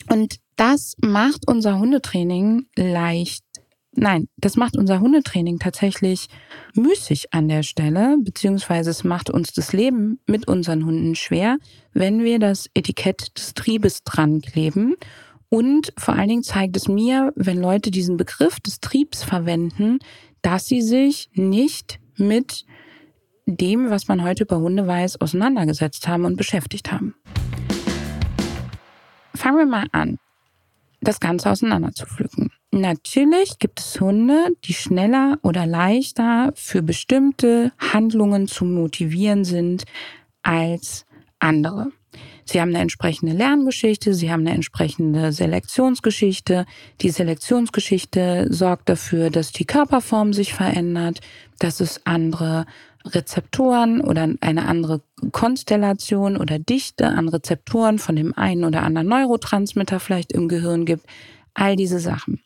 Und 0.10 0.38
das 0.56 0.96
macht 1.02 1.46
unser 1.46 1.78
Hundetraining 1.78 2.68
leicht. 2.78 3.44
Nein, 3.94 4.30
das 4.38 4.56
macht 4.56 4.78
unser 4.78 5.02
Hundetraining 5.02 5.60
tatsächlich 5.60 6.28
müßig 6.74 7.34
an 7.34 7.50
der 7.50 7.64
Stelle, 7.64 8.16
beziehungsweise 8.24 8.92
es 8.92 9.04
macht 9.04 9.30
uns 9.30 9.52
das 9.52 9.74
Leben 9.74 10.22
mit 10.26 10.48
unseren 10.48 10.86
Hunden 10.86 11.16
schwer, 11.16 11.58
wenn 11.92 12.24
wir 12.24 12.40
das 12.40 12.70
Etikett 12.74 13.38
des 13.38 13.56
Triebes 13.56 14.04
dran 14.06 14.40
kleben 14.40 14.96
und 15.54 15.92
vor 15.98 16.16
allen 16.16 16.30
Dingen 16.30 16.44
zeigt 16.44 16.78
es 16.78 16.88
mir, 16.88 17.34
wenn 17.36 17.60
Leute 17.60 17.92
diesen 17.92 18.16
Begriff 18.16 18.62
des 18.62 18.80
Triebs 18.80 19.22
verwenden, 19.22 20.00
dass 20.42 20.66
sie 20.66 20.82
sich 20.82 21.30
nicht 21.34 22.00
mit 22.16 22.66
dem, 23.46 23.90
was 23.90 24.08
man 24.08 24.24
heute 24.24 24.44
über 24.46 24.60
Hunde 24.60 24.88
weiß, 24.88 25.20
auseinandergesetzt 25.20 26.08
haben 26.08 26.24
und 26.24 26.38
beschäftigt 26.38 26.94
haben. 26.94 27.16
Fangen 29.36 29.58
wir 29.58 29.66
mal 29.66 29.88
an, 29.92 30.20
das 31.02 31.20
Ganze 31.20 31.50
auseinander. 31.50 31.92
Natürlich 32.72 33.60
gibt 33.60 33.82
es 33.82 34.00
Hunde, 34.00 34.56
die 34.64 34.74
schneller 34.74 35.38
oder 35.42 35.66
leichter 35.66 36.54
für 36.56 36.82
bestimmte 36.82 37.74
Handlungen 37.78 38.48
zu 38.48 38.64
motivieren 38.64 39.44
sind 39.44 39.84
als 40.44 41.06
andere. 41.40 41.92
Sie 42.46 42.60
haben 42.60 42.70
eine 42.70 42.80
entsprechende 42.80 43.34
Lerngeschichte, 43.34 44.14
sie 44.14 44.32
haben 44.32 44.42
eine 44.42 44.56
entsprechende 44.56 45.32
Selektionsgeschichte. 45.32 46.66
Die 47.02 47.10
Selektionsgeschichte 47.10 48.48
sorgt 48.50 48.90
dafür, 48.90 49.30
dass 49.30 49.52
die 49.52 49.66
Körperform 49.66 50.34
sich 50.34 50.54
verändert, 50.54 51.20
dass 51.60 51.80
es 51.80 52.06
andere 52.06 52.66
Rezeptoren 53.06 54.02
oder 54.02 54.30
eine 54.42 54.68
andere 54.68 55.02
Konstellation 55.32 56.38
oder 56.38 56.60
Dichte 56.60 57.08
an 57.08 57.30
Rezeptoren 57.30 58.00
von 58.00 58.16
dem 58.16 58.38
einen 58.38 58.64
oder 58.64 58.84
anderen 58.84 59.08
Neurotransmitter 59.08 60.00
vielleicht 60.00 60.32
im 60.32 60.48
Gehirn 60.48 60.86
gibt. 60.86 61.06
All 61.54 61.76
diese 61.76 62.00
Sachen. 62.00 62.42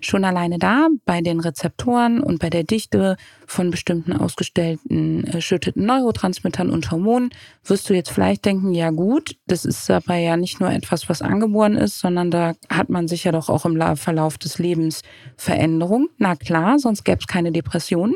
Schon 0.00 0.24
alleine 0.24 0.58
da 0.58 0.88
bei 1.04 1.20
den 1.20 1.40
Rezeptoren 1.40 2.20
und 2.20 2.38
bei 2.38 2.50
der 2.50 2.64
Dichte 2.64 3.16
von 3.46 3.70
bestimmten 3.70 4.12
ausgestellten 4.12 5.24
äh, 5.24 5.40
schütteten 5.40 5.84
Neurotransmittern 5.84 6.70
und 6.70 6.90
Hormonen 6.90 7.30
wirst 7.64 7.88
du 7.90 7.94
jetzt 7.94 8.10
vielleicht 8.10 8.44
denken, 8.44 8.72
ja 8.72 8.90
gut, 8.90 9.36
das 9.46 9.64
ist 9.64 9.90
aber 9.90 10.16
ja 10.16 10.36
nicht 10.36 10.60
nur 10.60 10.70
etwas, 10.70 11.08
was 11.08 11.22
angeboren 11.22 11.76
ist, 11.76 11.98
sondern 11.98 12.30
da 12.30 12.54
hat 12.70 12.88
man 12.88 13.08
sicher 13.08 13.32
doch 13.32 13.48
auch 13.48 13.64
im 13.64 13.78
Verlauf 13.96 14.38
des 14.38 14.58
Lebens 14.58 15.02
Veränderungen. 15.36 16.08
Na 16.18 16.36
klar, 16.36 16.78
sonst 16.78 17.04
gäbe 17.04 17.18
es 17.20 17.26
keine 17.26 17.52
Depressionen. 17.52 18.14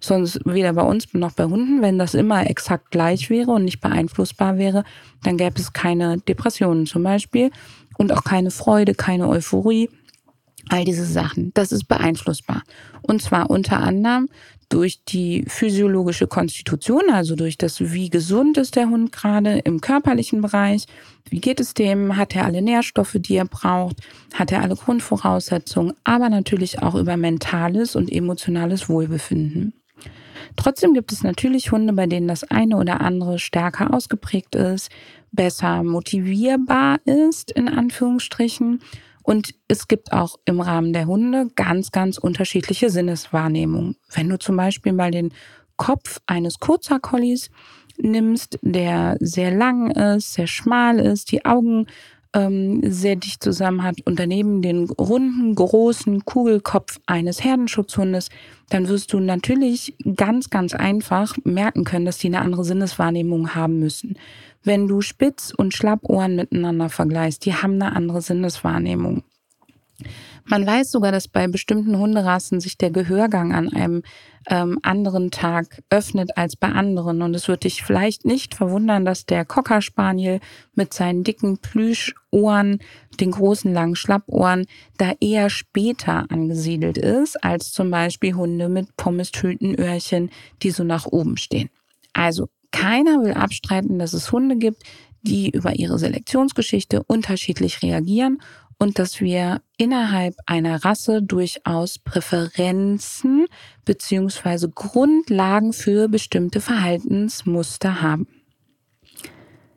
Sonst 0.00 0.40
weder 0.44 0.72
bei 0.72 0.82
uns 0.82 1.14
noch 1.14 1.32
bei 1.32 1.44
Hunden, 1.44 1.80
wenn 1.80 1.96
das 1.96 2.14
immer 2.14 2.50
exakt 2.50 2.90
gleich 2.90 3.30
wäre 3.30 3.52
und 3.52 3.64
nicht 3.64 3.80
beeinflussbar 3.80 4.58
wäre, 4.58 4.82
dann 5.22 5.36
gäbe 5.36 5.60
es 5.60 5.72
keine 5.72 6.18
Depressionen 6.18 6.86
zum 6.86 7.04
Beispiel 7.04 7.52
und 7.98 8.10
auch 8.12 8.24
keine 8.24 8.50
Freude, 8.50 8.94
keine 8.94 9.28
Euphorie 9.28 9.88
All 10.68 10.84
diese 10.84 11.04
Sachen, 11.04 11.52
das 11.54 11.72
ist 11.72 11.84
beeinflussbar. 11.84 12.62
Und 13.02 13.22
zwar 13.22 13.50
unter 13.50 13.80
anderem 13.80 14.28
durch 14.72 15.04
die 15.04 15.44
physiologische 15.48 16.26
Konstitution, 16.26 17.10
also 17.12 17.36
durch 17.36 17.58
das, 17.58 17.92
wie 17.92 18.08
gesund 18.08 18.56
ist 18.56 18.74
der 18.74 18.88
Hund 18.88 19.12
gerade 19.12 19.58
im 19.58 19.82
körperlichen 19.82 20.40
Bereich, 20.40 20.86
wie 21.28 21.40
geht 21.40 21.60
es 21.60 21.74
dem, 21.74 22.16
hat 22.16 22.34
er 22.34 22.46
alle 22.46 22.62
Nährstoffe, 22.62 23.16
die 23.18 23.36
er 23.36 23.44
braucht, 23.44 23.96
hat 24.32 24.50
er 24.50 24.62
alle 24.62 24.76
Grundvoraussetzungen, 24.76 25.94
aber 26.04 26.30
natürlich 26.30 26.82
auch 26.82 26.94
über 26.94 27.18
mentales 27.18 27.96
und 27.96 28.10
emotionales 28.10 28.88
Wohlbefinden. 28.88 29.74
Trotzdem 30.56 30.94
gibt 30.94 31.12
es 31.12 31.22
natürlich 31.22 31.70
Hunde, 31.72 31.92
bei 31.92 32.06
denen 32.06 32.28
das 32.28 32.44
eine 32.44 32.76
oder 32.76 33.00
andere 33.00 33.38
stärker 33.38 33.92
ausgeprägt 33.92 34.54
ist, 34.54 34.90
besser 35.32 35.82
motivierbar 35.82 36.98
ist, 37.04 37.50
in 37.50 37.68
Anführungsstrichen, 37.68 38.80
und 39.22 39.54
es 39.68 39.88
gibt 39.88 40.12
auch 40.12 40.36
im 40.44 40.60
Rahmen 40.60 40.92
der 40.92 41.06
Hunde 41.06 41.48
ganz, 41.54 41.92
ganz 41.92 42.18
unterschiedliche 42.18 42.90
Sinneswahrnehmungen. 42.90 43.96
Wenn 44.14 44.28
du 44.28 44.38
zum 44.38 44.56
Beispiel 44.56 44.92
mal 44.92 45.10
den 45.10 45.32
Kopf 45.76 46.20
eines 46.26 46.58
Kurzer 46.58 47.00
Collies 47.00 47.50
nimmst, 47.98 48.58
der 48.62 49.16
sehr 49.20 49.50
lang 49.50 49.90
ist, 49.90 50.34
sehr 50.34 50.46
schmal 50.46 50.98
ist, 50.98 51.32
die 51.32 51.44
Augen 51.44 51.86
ähm, 52.34 52.80
sehr 52.84 53.16
dicht 53.16 53.42
zusammen 53.42 53.82
hat 53.82 53.96
und 54.04 54.18
daneben 54.18 54.62
den 54.62 54.88
runden, 54.90 55.54
großen 55.54 56.24
Kugelkopf 56.24 56.98
eines 57.06 57.44
Herdenschutzhundes, 57.44 58.30
dann 58.70 58.88
wirst 58.88 59.12
du 59.12 59.20
natürlich 59.20 59.94
ganz, 60.16 60.48
ganz 60.48 60.72
einfach 60.74 61.36
merken 61.44 61.84
können, 61.84 62.06
dass 62.06 62.18
die 62.18 62.28
eine 62.28 62.40
andere 62.40 62.64
Sinneswahrnehmung 62.64 63.54
haben 63.54 63.78
müssen. 63.78 64.16
Wenn 64.64 64.86
du 64.86 65.00
Spitz- 65.00 65.52
und 65.56 65.74
Schlappohren 65.74 66.36
miteinander 66.36 66.88
vergleichst, 66.88 67.44
die 67.44 67.54
haben 67.54 67.80
eine 67.82 67.96
andere 67.96 68.22
Sinneswahrnehmung. 68.22 69.24
Man 70.44 70.66
weiß 70.66 70.90
sogar, 70.90 71.12
dass 71.12 71.28
bei 71.28 71.46
bestimmten 71.46 71.96
Hunderassen 71.98 72.60
sich 72.60 72.76
der 72.76 72.90
Gehörgang 72.90 73.52
an 73.52 73.72
einem 73.72 74.02
ähm, 74.48 74.78
anderen 74.82 75.30
Tag 75.30 75.82
öffnet 75.90 76.36
als 76.36 76.56
bei 76.56 76.68
anderen. 76.68 77.22
Und 77.22 77.34
es 77.34 77.46
wird 77.46 77.64
dich 77.64 77.82
vielleicht 77.82 78.24
nicht 78.24 78.54
verwundern, 78.54 79.04
dass 79.04 79.24
der 79.24 79.44
Cocker 79.44 79.80
Spaniel 79.80 80.40
mit 80.74 80.92
seinen 80.92 81.22
dicken 81.22 81.58
Plüschohren, 81.58 82.80
den 83.20 83.30
großen 83.30 83.72
langen 83.72 83.94
Schlappohren, 83.94 84.66
da 84.98 85.12
eher 85.20 85.48
später 85.48 86.26
angesiedelt 86.30 86.98
ist 86.98 87.42
als 87.44 87.70
zum 87.72 87.90
Beispiel 87.90 88.34
Hunde 88.34 88.68
mit 88.68 88.96
Pommestültenöhrchen, 88.96 90.30
die 90.62 90.70
so 90.70 90.82
nach 90.82 91.06
oben 91.06 91.36
stehen. 91.36 91.70
Also 92.12 92.48
keiner 92.72 93.22
will 93.22 93.34
abstreiten, 93.34 93.98
dass 93.98 94.12
es 94.12 94.32
Hunde 94.32 94.56
gibt, 94.56 94.82
die 95.22 95.50
über 95.50 95.74
ihre 95.76 95.98
Selektionsgeschichte 95.98 97.02
unterschiedlich 97.04 97.82
reagieren 97.82 98.42
und 98.78 98.98
dass 98.98 99.20
wir 99.20 99.62
innerhalb 99.76 100.34
einer 100.46 100.84
Rasse 100.84 101.22
durchaus 101.22 102.00
Präferenzen 102.00 103.46
beziehungsweise 103.84 104.68
Grundlagen 104.68 105.72
für 105.72 106.08
bestimmte 106.08 106.60
Verhaltensmuster 106.60 108.02
haben. 108.02 108.26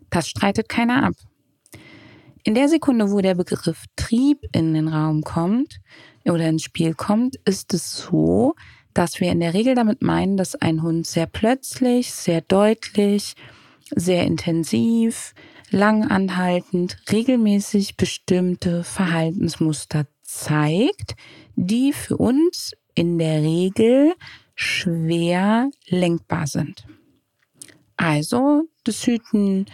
Das 0.09 0.27
streitet 0.27 0.69
keiner 0.69 1.03
ab. 1.03 1.13
In 2.43 2.55
der 2.55 2.67
Sekunde, 2.67 3.11
wo 3.11 3.21
der 3.21 3.35
Begriff 3.35 3.85
Trieb 3.95 4.39
in 4.51 4.73
den 4.73 4.87
Raum 4.87 5.23
kommt 5.23 5.79
oder 6.25 6.47
ins 6.47 6.63
Spiel 6.63 6.93
kommt, 6.93 7.35
ist 7.45 7.73
es 7.73 7.97
so, 7.97 8.55
dass 8.95 9.19
wir 9.19 9.31
in 9.31 9.41
der 9.41 9.53
Regel 9.53 9.75
damit 9.75 10.01
meinen, 10.01 10.37
dass 10.37 10.55
ein 10.55 10.81
Hund 10.81 11.05
sehr 11.05 11.27
plötzlich, 11.27 12.13
sehr 12.13 12.41
deutlich, 12.41 13.35
sehr 13.95 14.23
intensiv, 14.23 15.35
langanhaltend 15.69 16.97
regelmäßig 17.11 17.97
bestimmte 17.97 18.83
Verhaltensmuster 18.83 20.07
zeigt, 20.23 21.15
die 21.55 21.93
für 21.93 22.17
uns 22.17 22.73
in 22.95 23.19
der 23.19 23.43
Regel 23.43 24.13
schwer 24.55 25.69
lenkbar 25.87 26.47
sind. 26.47 26.85
Also 27.97 28.63
das 28.85 29.05
Hüten, 29.05 29.65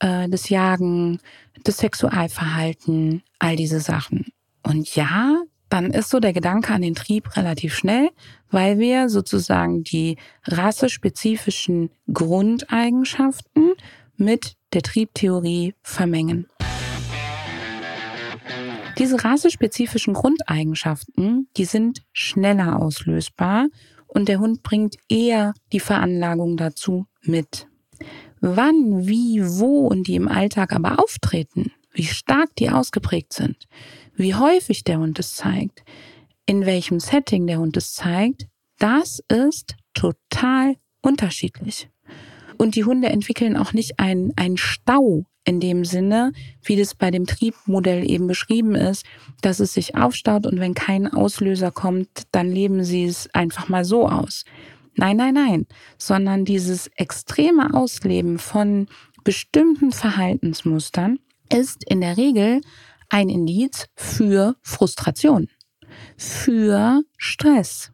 äh, 0.00 0.28
das 0.28 0.50
Jagen, 0.50 1.20
das 1.64 1.78
Sexualverhalten, 1.78 3.22
all 3.38 3.56
diese 3.56 3.80
Sachen. 3.80 4.26
Und 4.62 4.94
ja, 4.94 5.42
dann 5.68 5.90
ist 5.90 6.10
so 6.10 6.20
der 6.20 6.32
Gedanke 6.32 6.72
an 6.72 6.82
den 6.82 6.94
Trieb 6.94 7.36
relativ 7.36 7.74
schnell, 7.74 8.10
weil 8.50 8.78
wir 8.78 9.08
sozusagen 9.08 9.82
die 9.82 10.16
rassespezifischen 10.44 11.90
Grundeigenschaften 12.12 13.72
mit 14.16 14.56
der 14.72 14.82
Triebtheorie 14.82 15.74
vermengen. 15.82 16.46
Diese 18.98 19.22
rassespezifischen 19.22 20.14
Grundeigenschaften, 20.14 21.48
die 21.56 21.66
sind 21.66 22.02
schneller 22.12 22.80
auslösbar 22.80 23.66
und 24.06 24.28
der 24.28 24.38
Hund 24.38 24.62
bringt 24.62 24.96
eher 25.10 25.52
die 25.72 25.80
Veranlagung 25.80 26.56
dazu 26.56 27.06
mit. 27.22 27.66
Wann, 28.40 29.06
wie, 29.06 29.42
wo 29.42 29.86
und 29.86 30.06
die 30.08 30.14
im 30.14 30.28
Alltag 30.28 30.72
aber 30.72 30.98
auftreten, 30.98 31.72
wie 31.96 32.04
stark 32.04 32.54
die 32.56 32.70
ausgeprägt 32.70 33.32
sind, 33.32 33.66
wie 34.14 34.34
häufig 34.34 34.84
der 34.84 34.98
Hund 34.98 35.18
es 35.18 35.34
zeigt, 35.34 35.82
in 36.44 36.66
welchem 36.66 37.00
Setting 37.00 37.46
der 37.46 37.58
Hund 37.58 37.76
es 37.76 37.94
zeigt, 37.94 38.46
das 38.78 39.22
ist 39.28 39.74
total 39.94 40.76
unterschiedlich. 41.00 41.88
Und 42.58 42.74
die 42.74 42.84
Hunde 42.84 43.08
entwickeln 43.08 43.56
auch 43.56 43.72
nicht 43.72 43.98
einen, 43.98 44.32
einen 44.36 44.56
Stau 44.56 45.24
in 45.44 45.60
dem 45.60 45.84
Sinne, 45.84 46.32
wie 46.62 46.76
das 46.76 46.94
bei 46.94 47.10
dem 47.10 47.26
Triebmodell 47.26 48.08
eben 48.08 48.26
beschrieben 48.26 48.74
ist, 48.74 49.06
dass 49.40 49.60
es 49.60 49.72
sich 49.72 49.94
aufstaut 49.94 50.46
und 50.46 50.60
wenn 50.60 50.74
kein 50.74 51.10
Auslöser 51.10 51.70
kommt, 51.70 52.08
dann 52.32 52.50
leben 52.50 52.84
sie 52.84 53.04
es 53.04 53.32
einfach 53.34 53.68
mal 53.68 53.84
so 53.84 54.08
aus. 54.08 54.44
Nein, 54.96 55.16
nein, 55.16 55.34
nein, 55.34 55.66
sondern 55.98 56.44
dieses 56.44 56.88
extreme 56.96 57.74
Ausleben 57.74 58.38
von 58.38 58.88
bestimmten 59.24 59.92
Verhaltensmustern 59.92 61.18
ist 61.56 61.82
in 61.88 62.00
der 62.00 62.16
Regel 62.16 62.60
ein 63.08 63.28
Indiz 63.28 63.86
für 63.94 64.56
Frustration, 64.62 65.48
für 66.16 67.02
Stress. 67.16 67.92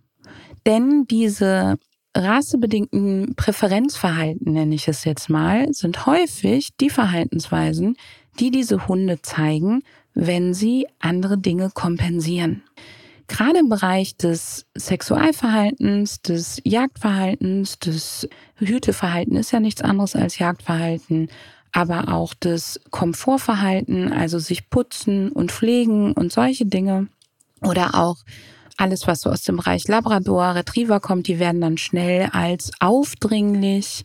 Denn 0.66 1.07
diese 1.09 1.78
rassebedingten 2.16 3.35
Präferenzverhalten, 3.37 4.52
nenne 4.52 4.75
ich 4.75 4.88
es 4.88 5.04
jetzt 5.04 5.31
mal, 5.31 5.73
sind 5.73 6.07
häufig 6.07 6.76
die 6.76 6.90
Verhaltensweisen, 6.90 7.97
die 8.38 8.50
diese 8.50 8.87
Hunde 8.88 9.23
zeigen, 9.23 9.83
wenn 10.14 10.54
sie 10.54 10.87
andere 10.99 11.38
Dinge 11.38 11.71
kompensieren. 11.73 12.62
Gerade 13.28 13.61
im 13.61 13.69
Bereich 13.69 14.16
des 14.16 14.66
Sexualverhaltens, 14.76 16.21
des 16.21 16.61
Jagdverhaltens, 16.64 17.78
des 17.78 18.28
Hüteverhalten 18.57 19.37
ist 19.37 19.52
ja 19.52 19.61
nichts 19.61 19.81
anderes 19.81 20.14
als 20.14 20.38
Jagdverhalten, 20.38 21.28
aber 21.73 22.12
auch 22.12 22.35
das 22.38 22.81
Komfortverhalten, 22.91 24.12
also 24.12 24.38
sich 24.38 24.69
putzen 24.69 25.33
und 25.33 25.50
pflegen 25.50 26.12
und 26.12 26.33
solche 26.33 26.67
Dinge 26.67 27.09
oder 27.62 27.95
auch 27.95 28.17
alles, 28.76 29.07
was 29.07 29.23
so 29.23 29.31
aus 29.31 29.43
dem 29.43 29.57
Bereich 29.57 29.88
Labrador, 29.88 30.55
Retriever 30.55 31.00
kommt, 31.00 31.29
die 31.29 31.38
werden 31.38 31.61
dann 31.61 31.79
schnell 31.79 32.29
als 32.33 32.73
aufdringlich, 32.81 34.05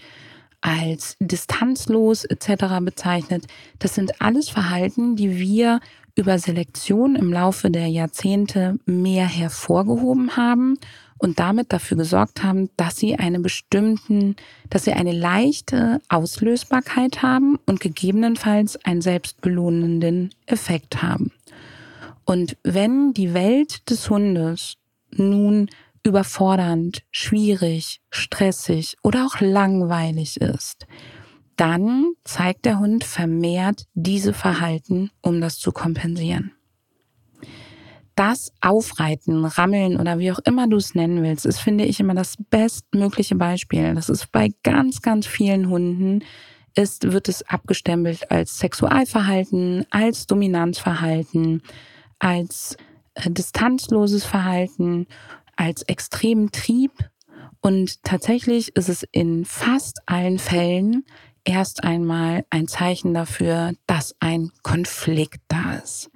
als 0.61 1.15
distanzlos 1.19 2.25
etc. 2.25 2.79
bezeichnet. 2.81 3.45
Das 3.79 3.95
sind 3.95 4.21
alles 4.21 4.49
Verhalten, 4.49 5.15
die 5.15 5.37
wir 5.37 5.79
über 6.15 6.39
Selektion 6.39 7.15
im 7.15 7.31
Laufe 7.31 7.69
der 7.69 7.87
Jahrzehnte 7.87 8.79
mehr 8.85 9.27
hervorgehoben 9.27 10.35
haben 10.35 10.77
und 11.17 11.39
damit 11.39 11.73
dafür 11.73 11.97
gesorgt 11.97 12.43
haben, 12.43 12.69
dass 12.77 12.97
sie 12.97 13.15
eine 13.15 13.39
bestimmten, 13.39 14.35
dass 14.69 14.85
sie 14.85 14.93
eine 14.93 15.11
leichte 15.11 16.01
Auslösbarkeit 16.09 17.21
haben 17.21 17.57
und 17.65 17.79
gegebenenfalls 17.79 18.77
einen 18.85 19.01
selbstbelohnenden 19.01 20.31
Effekt 20.45 21.01
haben. 21.01 21.31
Und 22.25 22.57
wenn 22.63 23.13
die 23.13 23.33
Welt 23.33 23.89
des 23.89 24.09
Hundes 24.09 24.75
nun 25.11 25.69
überfordernd, 26.03 27.03
schwierig, 27.11 28.01
stressig 28.09 28.97
oder 29.03 29.25
auch 29.25 29.39
langweilig 29.39 30.39
ist, 30.39 30.87
dann 31.55 32.13
zeigt 32.23 32.65
der 32.65 32.79
Hund 32.79 33.03
vermehrt 33.03 33.85
diese 33.93 34.33
Verhalten, 34.33 35.09
um 35.21 35.41
das 35.41 35.57
zu 35.57 35.71
kompensieren. 35.71 36.56
Das 38.17 38.51
Aufreiten, 38.61 39.45
Rammeln 39.45 39.99
oder 39.99 40.17
wie 40.17 40.31
auch 40.31 40.39
immer 40.39 40.67
du 40.67 40.77
es 40.77 40.95
nennen 40.95 41.21
willst, 41.21 41.45
ist, 41.45 41.59
finde 41.59 41.85
ich, 41.85 41.99
immer 41.99 42.15
das 42.15 42.35
bestmögliche 42.49 43.35
Beispiel. 43.35 43.93
Das 43.93 44.09
ist 44.09 44.31
bei 44.31 44.49
ganz, 44.63 45.03
ganz 45.03 45.27
vielen 45.27 45.69
Hunden 45.69 46.23
ist, 46.73 47.11
wird 47.11 47.29
es 47.29 47.47
abgestempelt 47.47 48.31
als 48.31 48.57
Sexualverhalten, 48.57 49.85
als 49.91 50.25
Dominanzverhalten, 50.25 51.61
als 52.17 52.75
äh, 53.13 53.29
distanzloses 53.29 54.25
Verhalten, 54.25 55.05
als 55.55 55.83
extremen 55.83 56.51
Trieb. 56.51 56.91
Und 57.61 58.03
tatsächlich 58.03 58.75
ist 58.75 58.89
es 58.89 59.05
in 59.11 59.45
fast 59.45 60.01
allen 60.07 60.39
Fällen 60.39 61.05
erst 61.43 61.83
einmal 61.83 62.45
ein 62.49 62.67
Zeichen 62.67 63.13
dafür, 63.13 63.73
dass 63.85 64.15
ein 64.19 64.49
Konflikt 64.63 65.41
da 65.49 65.75
ist. 65.83 66.09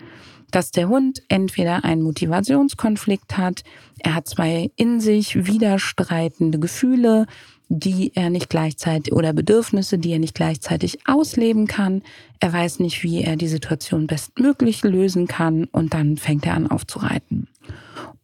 Dass 0.51 0.72
der 0.72 0.89
Hund 0.89 1.24
entweder 1.29 1.86
einen 1.86 2.01
Motivationskonflikt 2.01 3.38
hat, 3.38 3.63
er 4.00 4.15
hat 4.15 4.27
zwei 4.27 4.70
in 4.75 5.00
sich 5.00 5.46
widerstreitende 5.48 6.60
Gefühle, 6.60 7.25
die 7.70 8.12
er 8.15 8.29
nicht 8.29 8.50
gleichzeitig 8.50 9.13
oder 9.13 9.31
Bedürfnisse, 9.31 9.98
die 9.98 10.12
er 10.12 10.20
nicht 10.20 10.36
gleichzeitig 10.36 11.00
ausleben 11.08 11.67
kann. 11.67 12.01
Er 12.41 12.51
weiß 12.51 12.79
nicht, 12.79 13.01
wie 13.01 13.24
er 13.24 13.38
die 13.38 13.48
Situation 13.48 14.08
bestmöglich 14.08 14.84
lösen 14.84 15.25
kann 15.27 15.63
und 15.72 15.93
dann 15.93 16.17
fängt 16.17 16.46
er 16.46 16.55
an 16.55 16.70
aufzureiten. 16.70 17.48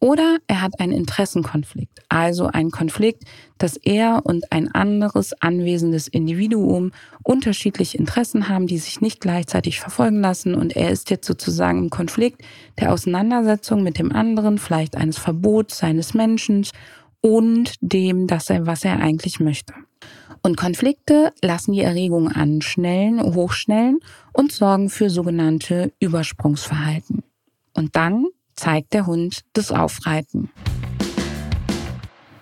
Oder 0.00 0.38
er 0.46 0.62
hat 0.62 0.78
einen 0.78 0.92
Interessenkonflikt, 0.92 2.00
also 2.08 2.46
einen 2.46 2.70
Konflikt, 2.70 3.24
dass 3.58 3.76
er 3.76 4.20
und 4.24 4.52
ein 4.52 4.72
anderes 4.72 5.32
anwesendes 5.42 6.06
Individuum 6.06 6.92
unterschiedliche 7.24 7.98
Interessen 7.98 8.48
haben, 8.48 8.66
die 8.68 8.78
sich 8.78 9.00
nicht 9.00 9.20
gleichzeitig 9.20 9.80
verfolgen 9.80 10.20
lassen 10.20 10.54
und 10.54 10.76
er 10.76 10.90
ist 10.90 11.10
jetzt 11.10 11.26
sozusagen 11.26 11.84
im 11.84 11.90
Konflikt 11.90 12.42
der 12.78 12.92
Auseinandersetzung 12.92 13.82
mit 13.82 13.98
dem 13.98 14.12
anderen, 14.12 14.58
vielleicht 14.58 14.96
eines 14.96 15.18
Verbots 15.18 15.78
seines 15.78 16.14
Menschen 16.14 16.66
und 17.20 17.74
dem, 17.80 18.28
dass 18.28 18.50
er, 18.50 18.66
was 18.66 18.84
er 18.84 19.00
eigentlich 19.00 19.40
möchte. 19.40 19.74
Und 20.42 20.56
Konflikte 20.56 21.32
lassen 21.42 21.72
die 21.72 21.80
Erregung 21.80 22.28
anschnellen, 22.28 23.20
hochschnellen 23.34 23.98
und 24.32 24.52
sorgen 24.52 24.88
für 24.88 25.10
sogenannte 25.10 25.92
Übersprungsverhalten. 25.98 27.24
Und 27.74 27.96
dann 27.96 28.26
zeigt 28.58 28.92
der 28.92 29.06
Hund 29.06 29.42
das 29.52 29.72
Aufreiten. 29.72 30.50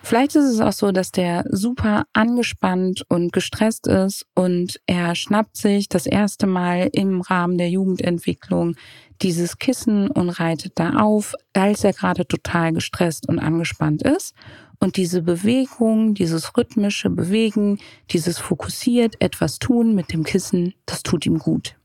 Vielleicht 0.07 0.37
ist 0.37 0.45
es 0.45 0.61
auch 0.61 0.71
so, 0.71 0.93
dass 0.93 1.11
der 1.11 1.43
super 1.49 2.05
angespannt 2.13 3.03
und 3.09 3.33
gestresst 3.33 3.87
ist 3.87 4.25
und 4.35 4.79
er 4.85 5.15
schnappt 5.15 5.57
sich 5.57 5.89
das 5.89 6.05
erste 6.05 6.47
Mal 6.47 6.89
im 6.93 7.19
Rahmen 7.19 7.57
der 7.57 7.69
Jugendentwicklung 7.69 8.75
dieses 9.21 9.57
Kissen 9.57 10.09
und 10.09 10.29
reitet 10.29 10.73
da 10.75 10.91
auf, 10.91 11.33
als 11.51 11.83
er 11.83 11.91
gerade 11.91 12.25
total 12.25 12.71
gestresst 12.71 13.27
und 13.27 13.39
angespannt 13.39 14.01
ist. 14.01 14.33
Und 14.79 14.95
diese 14.95 15.23
Bewegung, 15.23 16.13
dieses 16.13 16.55
rhythmische 16.55 17.09
Bewegen, 17.09 17.79
dieses 18.11 18.37
fokussiert 18.37 19.15
etwas 19.19 19.59
tun 19.59 19.93
mit 19.93 20.13
dem 20.13 20.23
Kissen, 20.23 20.73
das 20.85 21.03
tut 21.03 21.25
ihm 21.25 21.37
gut. 21.37 21.75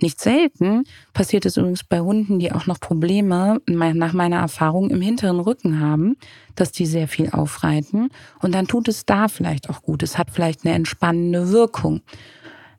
Nicht 0.00 0.20
selten 0.20 0.84
passiert 1.14 1.46
es 1.46 1.56
übrigens 1.56 1.84
bei 1.84 2.00
Hunden, 2.00 2.38
die 2.38 2.52
auch 2.52 2.66
noch 2.66 2.80
Probleme 2.80 3.60
nach 3.66 4.12
meiner 4.12 4.36
Erfahrung 4.36 4.90
im 4.90 5.00
hinteren 5.00 5.40
Rücken 5.40 5.80
haben, 5.80 6.16
dass 6.54 6.72
die 6.72 6.86
sehr 6.86 7.08
viel 7.08 7.30
aufreiten. 7.30 8.10
Und 8.40 8.54
dann 8.54 8.66
tut 8.66 8.88
es 8.88 9.06
da 9.06 9.28
vielleicht 9.28 9.70
auch 9.70 9.82
gut. 9.82 10.02
Es 10.02 10.18
hat 10.18 10.30
vielleicht 10.30 10.64
eine 10.64 10.74
entspannende 10.74 11.50
Wirkung. 11.50 12.02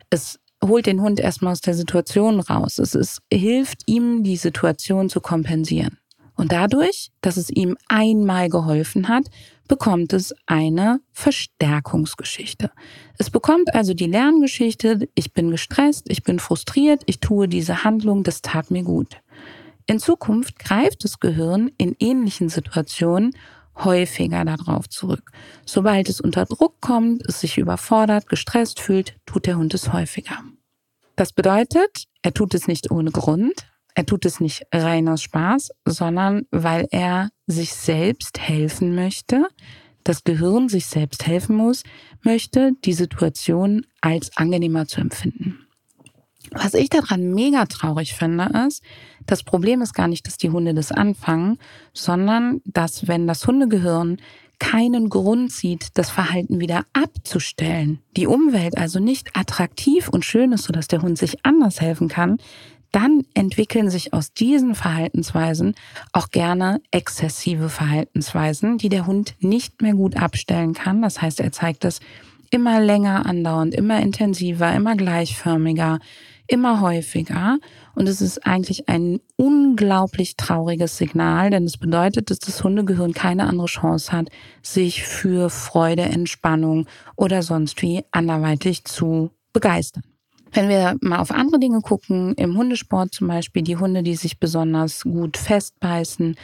Es 0.10 0.40
holt 0.64 0.86
den 0.86 1.02
Hund 1.02 1.20
erstmal 1.20 1.54
aus 1.54 1.62
der 1.62 1.74
Situation 1.74 2.40
raus. 2.40 2.78
Es 2.78 2.94
ist, 2.96 3.22
hilft 3.32 3.82
ihm, 3.88 4.24
die 4.24 4.38
Situation 4.38 5.10
zu 5.10 5.20
kompensieren. 5.22 5.98
Und 6.36 6.52
dadurch, 6.52 7.12
dass 7.22 7.38
es 7.38 7.50
ihm 7.50 7.78
einmal 7.88 8.50
geholfen 8.50 9.08
hat, 9.08 9.26
bekommt 9.68 10.14
es 10.14 10.34
eine 10.46 11.00
Verstärkungsgeschichte. 11.12 12.72
Es 13.18 13.30
bekommt 13.30 13.74
also 13.76 13.94
die 13.94 14.08
Lerngeschichte, 14.08 15.08
ich 15.16 15.34
bin 15.34 15.52
gestresst, 15.52 16.06
ich 16.10 16.24
bin 16.24 16.40
frustriert, 16.40 17.04
ich 17.06 17.20
tue 17.20 17.48
diese 17.48 17.84
Handlung, 17.84 18.24
das 18.24 18.42
tat 18.42 18.72
mir 18.72 18.84
gut. 18.84 19.22
In 19.86 20.00
Zukunft 20.00 20.60
greift 20.60 21.04
das 21.04 21.20
Gehirn 21.20 21.72
in 21.78 21.96
ähnlichen 22.00 22.50
Situationen 22.50 23.36
häufiger 23.84 24.44
darauf 24.44 24.90
zurück. 24.90 25.32
Sobald 25.66 26.10
es 26.10 26.20
unter 26.20 26.46
Druck 26.46 26.82
kommt, 26.82 27.24
es 27.28 27.42
sich 27.42 27.58
überfordert, 27.58 28.28
gestresst 28.28 28.80
fühlt, 28.80 29.16
tut 29.26 29.46
der 29.46 29.58
Hund 29.58 29.74
es 29.74 29.94
häufiger. 29.94 30.44
Das 31.16 31.32
bedeutet, 31.32 32.06
er 32.22 32.34
tut 32.34 32.54
es 32.54 32.68
nicht 32.68 32.92
ohne 32.92 33.12
Grund, 33.12 33.68
er 33.98 34.06
tut 34.06 34.28
es 34.28 34.40
nicht 34.40 34.62
rein 34.72 35.10
aus 35.10 35.24
Spaß, 35.24 35.72
sondern 35.84 36.46
weil 36.52 36.88
er 36.92 37.32
sich 37.48 37.74
selbst 37.74 38.40
helfen 38.40 38.94
möchte, 38.94 39.48
das 40.04 40.24
Gehirn 40.24 40.70
sich 40.70 40.86
selbst 40.86 41.26
helfen 41.26 41.56
muss, 41.56 41.82
möchte, 42.22 42.74
die 42.86 42.94
Situation 42.94 43.88
als 44.00 44.38
angenehmer 44.38 44.86
zu 44.86 45.02
empfinden. 45.02 45.66
Was 46.52 46.76
ich 46.76 46.90
daran 46.90 47.34
mega 47.34 47.66
traurig 47.66 48.14
finde, 48.14 48.52
ist, 48.68 48.84
das 49.26 49.42
Problem 49.42 49.82
ist 49.82 49.96
gar 49.96 50.08
nicht, 50.08 50.28
dass 50.28 50.38
die 50.38 50.52
Hunde 50.52 50.76
das 50.76 50.92
anfangen, 50.92 51.58
sondern 51.92 52.62
dass, 52.66 53.08
wenn 53.08 53.26
das 53.26 53.48
Hundegehirn 53.48 54.18
keinen 54.60 55.10
Grund 55.10 55.52
sieht, 55.52 55.90
das 55.96 56.10
Verhalten 56.10 56.60
wieder 56.60 56.86
abzustellen, 56.94 58.00
die 58.16 58.28
Umwelt 58.28 58.78
also 58.78 59.00
nicht 59.00 59.36
attraktiv 59.36 60.08
und 60.10 60.24
schön 60.24 60.52
ist, 60.52 60.66
sodass 60.66 60.88
der 60.88 61.02
Hund 61.02 61.18
sich 61.18 61.44
anders 61.46 61.82
helfen 61.82 62.08
kann, 62.08 62.38
dann 62.92 63.24
entwickeln 63.34 63.90
sich 63.90 64.14
aus 64.14 64.34
diesen 64.34 64.76
Verhaltensweisen 64.76 65.76
auch 66.14 66.30
gerne 66.30 66.82
exzessive 66.92 67.70
Verhaltensweisen, 67.70 68.78
die 68.78 68.90
der 68.90 69.06
Hund 69.08 69.36
nicht 69.40 69.82
mehr 69.82 69.94
gut 69.94 70.18
abstellen 70.18 70.74
kann. 70.74 71.02
Das 71.02 71.22
heißt, 71.22 71.40
er 71.40 71.52
zeigt 71.52 71.86
es 71.86 72.00
immer 72.50 72.80
länger 72.80 73.26
andauernd, 73.26 73.74
immer 73.74 74.00
intensiver, 74.00 74.74
immer 74.74 74.96
gleichförmiger, 74.96 76.00
immer 76.48 76.82
häufiger. 76.82 77.58
Und 77.94 78.08
es 78.08 78.22
ist 78.22 78.46
eigentlich 78.46 78.88
ein 78.88 79.20
unglaublich 79.36 80.38
trauriges 80.38 80.98
Signal, 80.98 81.50
denn 81.50 81.66
es 81.66 81.78
bedeutet, 81.78 82.30
dass 82.30 82.40
das 82.40 82.64
Hundegehirn 82.64 83.14
keine 83.14 83.48
andere 83.48 83.68
Chance 83.68 84.12
hat, 84.12 84.30
sich 84.62 85.04
für 85.04 85.50
Freude, 85.50 86.04
Entspannung 86.04 86.88
oder 87.16 87.44
sonst 87.44 87.82
wie 87.82 88.04
anderweitig 88.12 88.86
zu 88.86 89.32
begeistern. 89.52 90.04
Wenn 90.52 90.70
wir 90.70 90.96
mal 91.02 91.20
auf 91.20 91.32
andere 91.32 91.60
Dinge 91.60 91.82
gucken, 91.82 92.34
im 92.36 92.58
Hundesport 92.58 93.14
zum 93.14 93.28
Beispiel, 93.28 93.62
die 93.62 93.78
Hunde, 93.78 94.04
die 94.04 94.16
sich 94.16 94.40
besonders 94.40 95.04
gut 95.04 95.38
festbeißen 95.38 96.36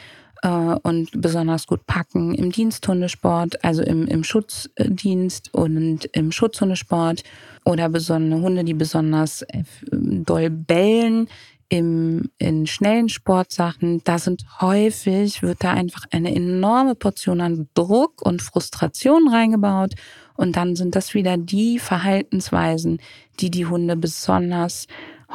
äh, 0.42 0.48
und 0.48 1.10
besonders 1.20 1.66
gut 1.66 1.86
packen, 1.86 2.34
im 2.34 2.52
Diensthundesport, 2.52 3.64
also 3.64 3.82
im, 3.82 4.06
im 4.06 4.24
Schutzdienst 4.24 5.52
und 5.54 6.04
im 6.12 6.32
Schutzhundesport 6.32 7.22
oder 7.64 7.88
besondere 7.88 8.40
Hunde, 8.40 8.64
die 8.64 8.74
besonders 8.74 9.42
äh, 9.42 9.64
doll 9.90 10.50
bellen, 10.50 11.28
im, 11.70 12.30
in 12.38 12.66
schnellen 12.66 13.08
Sportsachen, 13.08 14.02
da 14.04 14.18
sind 14.18 14.44
häufig, 14.60 15.42
wird 15.42 15.64
da 15.64 15.72
einfach 15.72 16.04
eine 16.12 16.34
enorme 16.34 16.94
Portion 16.94 17.40
an 17.40 17.68
Druck 17.74 18.22
und 18.22 18.42
Frustration 18.42 19.28
reingebaut 19.28 19.94
und 20.36 20.56
dann 20.56 20.76
sind 20.76 20.96
das 20.96 21.14
wieder 21.14 21.36
die 21.36 21.78
Verhaltensweisen, 21.78 23.00
die 23.40 23.50
die 23.50 23.66
Hunde 23.66 23.96
besonders 23.96 24.86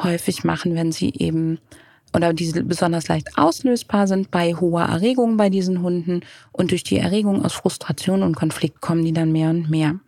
häufig 0.02 0.44
machen, 0.44 0.74
wenn 0.74 0.92
sie 0.92 1.12
eben 1.16 1.58
oder 2.14 2.32
die 2.32 2.50
besonders 2.64 3.08
leicht 3.08 3.38
auslösbar 3.38 4.06
sind 4.06 4.30
bei 4.30 4.54
hoher 4.54 4.82
Erregung 4.82 5.36
bei 5.36 5.48
diesen 5.48 5.82
Hunden 5.82 6.22
und 6.52 6.72
durch 6.72 6.82
die 6.82 6.98
Erregung 6.98 7.44
aus 7.44 7.52
Frustration 7.52 8.22
und 8.22 8.36
Konflikt 8.36 8.80
kommen 8.80 9.04
die 9.04 9.12
dann 9.12 9.32
mehr 9.32 9.50
und 9.50 9.70
mehr. 9.70 10.00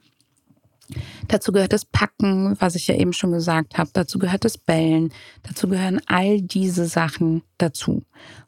Dazu 1.29 1.53
gehört 1.53 1.73
das 1.73 1.85
Packen, 1.85 2.57
was 2.61 2.75
ich 2.75 2.87
ja 2.87 2.95
eben 2.95 3.13
schon 3.13 3.33
gesagt 3.33 3.79
habe. 3.79 3.91
Dazu 3.93 4.19
gehört 4.19 4.45
das 4.45 4.59
Bellen. 4.59 5.13
Dazu 5.43 5.69
gehören 5.69 6.01
all 6.07 6.41
diese 6.41 6.87
Sachen 6.87 7.43
dazu. 7.59 8.03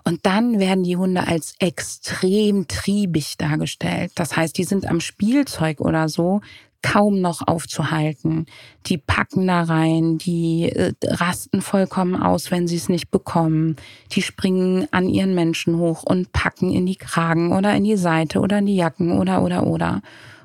Und 0.05 0.27
dann 0.27 0.59
werden 0.59 0.85
die 0.85 0.97
Hunde 0.97 1.27
als 1.27 1.55
extrem 1.59 2.69
triebig 2.69 3.37
dargestellt. 3.39 4.13
Das 4.15 4.37
heißt, 4.37 4.57
die 4.59 4.65
sind 4.65 4.87
am 4.87 5.01
Spielzeug 5.01 5.81
oder 5.81 6.09
so 6.09 6.41
kaum 6.85 7.23
noch 7.23 7.47
aufzuhalten. 7.47 8.45
Die 8.87 8.99
packen 8.99 9.47
da 9.47 9.63
rein, 9.63 10.19
die 10.19 10.65
äh, 10.65 10.93
rasten 11.03 11.63
vollkommen 11.63 12.15
aus, 12.15 12.51
wenn 12.51 12.69
sie 12.69 12.77
es 12.77 12.91
nicht 12.91 13.11
bekommen. 13.11 13.77
Die 14.13 14.21
springen 14.21 14.87
an 14.91 15.09
ihren 15.09 15.35
Menschen 15.35 15.79
hoch 15.79 16.03
und 16.03 16.33
packen 16.33 16.71
in 16.71 16.85
die 16.85 16.97
Kragen 16.97 17.53
oder 17.53 17.75
in 17.75 17.85
die 17.85 17.97
Seite 17.97 18.41
oder 18.41 18.59
in 18.59 18.67
die 18.67 18.77
Jacken 18.77 19.19
oder 19.19 19.43
oder 19.43 19.67
oder. 19.67 20.03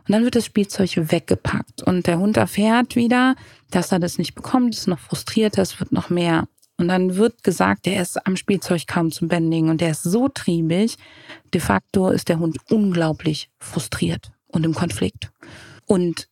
Und 0.10 0.14
dann 0.14 0.24
wird 0.24 0.36
das 0.36 0.46
Spielzeug 0.46 0.90
weggepackt 0.96 1.84
und 1.84 2.08
der 2.08 2.18
Hund 2.18 2.36
erfährt 2.36 2.96
wieder, 2.96 3.36
dass 3.70 3.92
er 3.92 4.00
das 4.00 4.18
nicht 4.18 4.34
bekommt, 4.34 4.74
ist 4.74 4.88
noch 4.88 4.98
frustriert, 4.98 5.60
es 5.60 5.80
wird 5.80 5.92
noch 5.92 6.10
mehr. 6.10 6.48
Und 6.78 6.88
dann 6.88 7.16
wird 7.16 7.44
gesagt, 7.44 7.86
der 7.86 8.02
ist 8.02 8.26
am 8.26 8.36
Spielzeug 8.36 8.88
kaum 8.88 9.12
zum 9.12 9.28
Bändigen 9.28 9.70
und 9.70 9.82
der 9.82 9.92
ist 9.92 10.02
so 10.02 10.28
triebig. 10.28 10.98
De 11.54 11.62
facto 11.62 12.10
ist 12.10 12.28
der 12.28 12.40
Hund 12.40 12.58
unglaublich 12.72 13.52
frustriert 13.60 14.32
und 14.48 14.66
im 14.66 14.74
Konflikt. 14.74 15.32
Und 15.86 16.28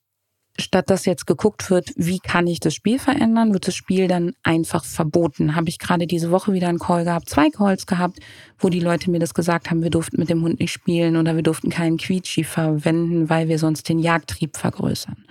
statt 0.60 0.90
dass 0.90 1.06
jetzt 1.06 1.28
geguckt 1.28 1.70
wird, 1.70 1.92
wie 1.96 2.20
kann 2.20 2.48
ich 2.48 2.60
das 2.60 2.74
Spiel 2.74 3.00
verändern, 3.00 3.54
wird 3.54 3.68
das 3.68 3.76
Spiel 3.76 4.08
dann 4.08 4.34
einfach 4.44 4.84
verboten. 4.84 5.56
Habe 5.56 5.70
ich 5.70 5.80
gerade 5.80 6.08
diese 6.08 6.32
Woche 6.32 6.54
wieder 6.54 6.68
einen 6.68 6.80
Call 6.80 7.04
gehabt, 7.04 7.30
zwei 7.30 7.50
Calls 7.50 7.86
gehabt, 7.86 8.20
wo 8.58 8.70
die 8.70 8.80
Leute 8.80 9.12
mir 9.12 9.20
das 9.20 9.34
gesagt 9.34 9.70
haben, 9.70 9.84
wir 9.84 9.90
durften 9.90 10.20
mit 10.20 10.30
dem 10.30 10.42
Hund 10.42 10.60
nicht 10.60 10.72
spielen 10.72 11.16
oder 11.16 11.36
wir 11.36 11.44
durften 11.44 11.70
keinen 11.70 11.98
Quietschi 11.98 12.44
verwenden, 12.44 13.30
weil 13.30 13.48
wir 13.48 13.60
sonst 13.60 13.88
den 13.90 14.00
Jagdtrieb 14.00 14.58
vergrößern. 14.58 15.26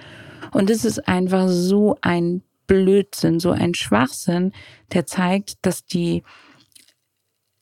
Und 0.52 0.70
es 0.70 0.84
ist 0.84 1.08
einfach 1.08 1.48
so 1.48 1.96
ein 2.02 2.42
Blödsinn, 2.66 3.40
so 3.40 3.50
ein 3.50 3.74
Schwachsinn, 3.74 4.52
der 4.92 5.06
zeigt, 5.06 5.56
dass 5.62 5.84
die 5.84 6.22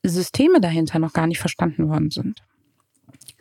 Systeme 0.03 0.61
dahinter 0.61 0.99
noch 0.99 1.13
gar 1.13 1.27
nicht 1.27 1.41
verstanden 1.41 1.89
worden 1.89 2.11
sind. 2.11 2.43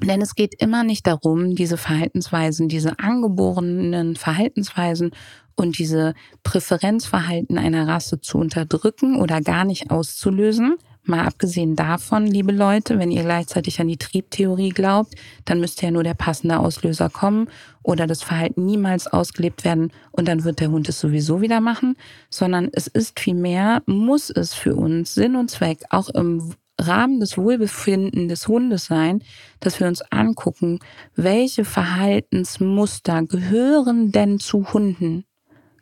Denn 0.03 0.21
es 0.21 0.35
geht 0.35 0.55
immer 0.61 0.83
nicht 0.83 1.07
darum, 1.07 1.55
diese 1.55 1.77
Verhaltensweisen, 1.77 2.67
diese 2.67 2.99
angeborenen 2.99 4.15
Verhaltensweisen 4.15 5.11
und 5.55 5.77
diese 5.77 6.13
Präferenzverhalten 6.43 7.57
einer 7.57 7.87
Rasse 7.87 8.19
zu 8.19 8.37
unterdrücken 8.37 9.19
oder 9.21 9.41
gar 9.41 9.65
nicht 9.65 9.91
auszulösen. 9.91 10.75
Mal 11.05 11.25
abgesehen 11.25 11.75
davon, 11.75 12.25
liebe 12.25 12.53
Leute, 12.53 12.97
wenn 12.97 13.11
ihr 13.11 13.23
gleichzeitig 13.23 13.81
an 13.81 13.89
die 13.89 13.97
Triebtheorie 13.97 14.69
glaubt, 14.69 15.15
dann 15.43 15.59
müsste 15.59 15.85
ja 15.85 15.91
nur 15.91 16.03
der 16.03 16.13
passende 16.13 16.59
Auslöser 16.59 17.09
kommen 17.09 17.49
oder 17.81 18.07
das 18.07 18.23
Verhalten 18.23 18.65
niemals 18.65 19.07
ausgelebt 19.07 19.65
werden 19.65 19.91
und 20.11 20.29
dann 20.29 20.45
wird 20.45 20.61
der 20.61 20.71
Hund 20.71 20.87
es 20.87 21.01
sowieso 21.01 21.41
wieder 21.41 21.59
machen, 21.59 21.97
sondern 22.29 22.69
es 22.71 22.87
ist 22.87 23.19
vielmehr, 23.19 23.83
muss 23.85 24.29
es 24.29 24.53
für 24.53 24.75
uns 24.75 25.13
Sinn 25.13 25.35
und 25.35 25.51
Zweck 25.51 25.83
auch 25.89 26.07
im 26.07 26.53
Rahmen 26.79 27.19
des 27.19 27.37
Wohlbefinden 27.37 28.27
des 28.27 28.47
Hundes 28.47 28.85
sein, 28.85 29.23
dass 29.59 29.79
wir 29.79 29.87
uns 29.87 30.01
angucken, 30.11 30.79
welche 31.15 31.65
Verhaltensmuster 31.65 33.23
gehören 33.23 34.11
denn 34.11 34.39
zu 34.39 34.73
Hunden? 34.73 35.25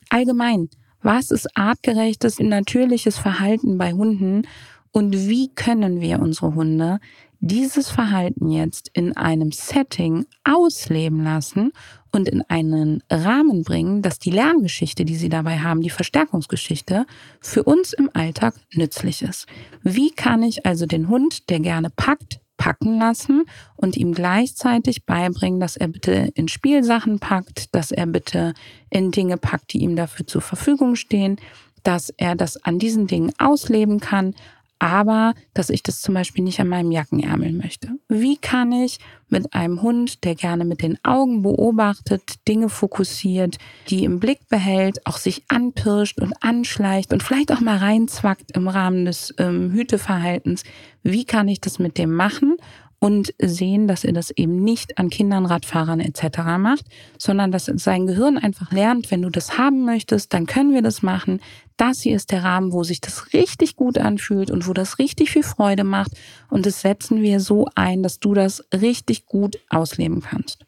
Allgemein, 0.09 0.69
was 1.01 1.31
ist 1.31 1.47
artgerechtes, 1.57 2.39
natürliches 2.39 3.17
Verhalten 3.17 3.77
bei 3.77 3.93
Hunden 3.93 4.43
und 4.91 5.13
wie 5.29 5.49
können 5.53 6.01
wir 6.01 6.19
unsere 6.19 6.53
Hunde 6.53 6.99
dieses 7.41 7.89
Verhalten 7.89 8.49
jetzt 8.49 8.89
in 8.93 9.17
einem 9.17 9.51
Setting 9.51 10.25
ausleben 10.43 11.23
lassen 11.23 11.73
und 12.11 12.29
in 12.29 12.43
einen 12.43 13.03
Rahmen 13.09 13.63
bringen, 13.63 14.03
dass 14.03 14.19
die 14.19 14.29
Lerngeschichte, 14.29 15.05
die 15.05 15.15
sie 15.15 15.29
dabei 15.29 15.59
haben, 15.59 15.81
die 15.81 15.89
Verstärkungsgeschichte, 15.89 17.05
für 17.41 17.63
uns 17.63 17.93
im 17.93 18.11
Alltag 18.13 18.53
nützlich 18.73 19.23
ist. 19.23 19.47
Wie 19.81 20.11
kann 20.11 20.43
ich 20.43 20.65
also 20.65 20.85
den 20.85 21.09
Hund, 21.09 21.49
der 21.49 21.59
gerne 21.59 21.89
packt, 21.89 22.39
packen 22.57 22.99
lassen 22.99 23.45
und 23.75 23.97
ihm 23.97 24.13
gleichzeitig 24.13 25.07
beibringen, 25.07 25.59
dass 25.59 25.77
er 25.77 25.87
bitte 25.87 26.31
in 26.35 26.47
Spielsachen 26.47 27.17
packt, 27.17 27.73
dass 27.73 27.91
er 27.91 28.05
bitte 28.05 28.53
in 28.91 29.09
Dinge 29.09 29.37
packt, 29.37 29.73
die 29.73 29.79
ihm 29.79 29.95
dafür 29.95 30.27
zur 30.27 30.41
Verfügung 30.41 30.95
stehen, 30.95 31.37
dass 31.81 32.11
er 32.17 32.35
das 32.35 32.57
an 32.63 32.77
diesen 32.77 33.07
Dingen 33.07 33.31
ausleben 33.39 33.99
kann, 33.99 34.35
aber 34.81 35.35
dass 35.53 35.69
ich 35.69 35.83
das 35.83 36.01
zum 36.01 36.15
Beispiel 36.15 36.43
nicht 36.43 36.59
an 36.59 36.67
meinem 36.67 36.91
Jackenärmel 36.91 37.53
möchte. 37.53 37.89
Wie 38.09 38.35
kann 38.35 38.71
ich 38.71 38.97
mit 39.29 39.53
einem 39.53 39.83
Hund, 39.83 40.23
der 40.23 40.33
gerne 40.33 40.65
mit 40.65 40.81
den 40.81 40.97
Augen 41.03 41.43
beobachtet, 41.43 42.47
Dinge 42.47 42.67
fokussiert, 42.67 43.59
die 43.89 44.03
im 44.03 44.19
Blick 44.19 44.49
behält, 44.49 45.05
auch 45.05 45.17
sich 45.17 45.43
anpirscht 45.49 46.19
und 46.19 46.33
anschleicht 46.41 47.13
und 47.13 47.21
vielleicht 47.21 47.51
auch 47.51 47.59
mal 47.59 47.77
reinzwackt 47.77 48.57
im 48.57 48.67
Rahmen 48.67 49.05
des 49.05 49.35
ähm, 49.37 49.71
Hüteverhaltens, 49.71 50.63
wie 51.03 51.25
kann 51.25 51.47
ich 51.47 51.61
das 51.61 51.77
mit 51.77 51.99
dem 51.99 52.15
machen 52.15 52.57
und 53.03 53.33
sehen, 53.41 53.87
dass 53.87 54.03
er 54.03 54.13
das 54.13 54.29
eben 54.29 54.63
nicht 54.63 54.99
an 54.99 55.09
Kindern, 55.09 55.47
Radfahrern 55.47 55.99
etc. 55.99 56.37
macht, 56.59 56.85
sondern 57.17 57.51
dass 57.51 57.65
sein 57.65 58.05
Gehirn 58.05 58.37
einfach 58.37 58.71
lernt, 58.71 59.09
wenn 59.09 59.23
du 59.23 59.31
das 59.31 59.57
haben 59.57 59.85
möchtest, 59.85 60.31
dann 60.33 60.45
können 60.45 60.71
wir 60.71 60.83
das 60.83 61.01
machen. 61.01 61.41
Das 61.77 62.01
hier 62.01 62.15
ist 62.15 62.31
der 62.31 62.43
Rahmen, 62.43 62.71
wo 62.71 62.83
sich 62.83 63.01
das 63.01 63.33
richtig 63.33 63.75
gut 63.75 63.97
anfühlt 63.97 64.51
und 64.51 64.67
wo 64.67 64.73
das 64.73 64.99
richtig 64.99 65.31
viel 65.31 65.41
Freude 65.41 65.83
macht. 65.83 66.11
Und 66.51 66.67
das 66.67 66.81
setzen 66.81 67.23
wir 67.23 67.39
so 67.39 67.67
ein, 67.73 68.03
dass 68.03 68.19
du 68.19 68.35
das 68.35 68.63
richtig 68.71 69.25
gut 69.25 69.57
ausleben 69.67 70.21
kannst. 70.21 70.63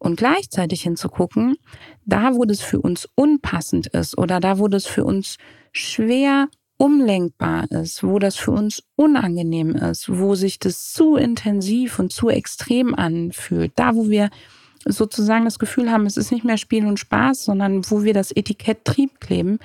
Und 0.00 0.16
gleichzeitig 0.16 0.82
hinzugucken, 0.82 1.54
da 2.04 2.34
wo 2.34 2.44
das 2.44 2.60
für 2.60 2.80
uns 2.80 3.08
unpassend 3.14 3.86
ist 3.86 4.18
oder 4.18 4.40
da 4.40 4.58
wo 4.58 4.66
das 4.66 4.84
für 4.84 5.04
uns 5.04 5.36
schwer 5.70 6.48
umlenkbar 6.78 7.70
ist, 7.70 8.02
wo 8.02 8.18
das 8.18 8.36
für 8.36 8.50
uns 8.50 8.82
unangenehm 8.96 9.74
ist, 9.76 10.08
wo 10.08 10.34
sich 10.34 10.58
das 10.58 10.92
zu 10.92 11.16
intensiv 11.16 11.98
und 11.98 12.12
zu 12.12 12.28
extrem 12.28 12.94
anfühlt, 12.94 13.72
da 13.76 13.94
wo 13.94 14.08
wir 14.08 14.30
sozusagen 14.84 15.44
das 15.44 15.58
Gefühl 15.58 15.90
haben, 15.90 16.06
es 16.06 16.16
ist 16.16 16.32
nicht 16.32 16.44
mehr 16.44 16.56
Spiel 16.58 16.86
und 16.86 16.98
Spaß, 16.98 17.44
sondern 17.44 17.88
wo 17.90 18.02
wir 18.02 18.14
das 18.14 18.32
Etikett 18.32 18.84
Trieb 18.84 19.20
kleben, 19.20 19.58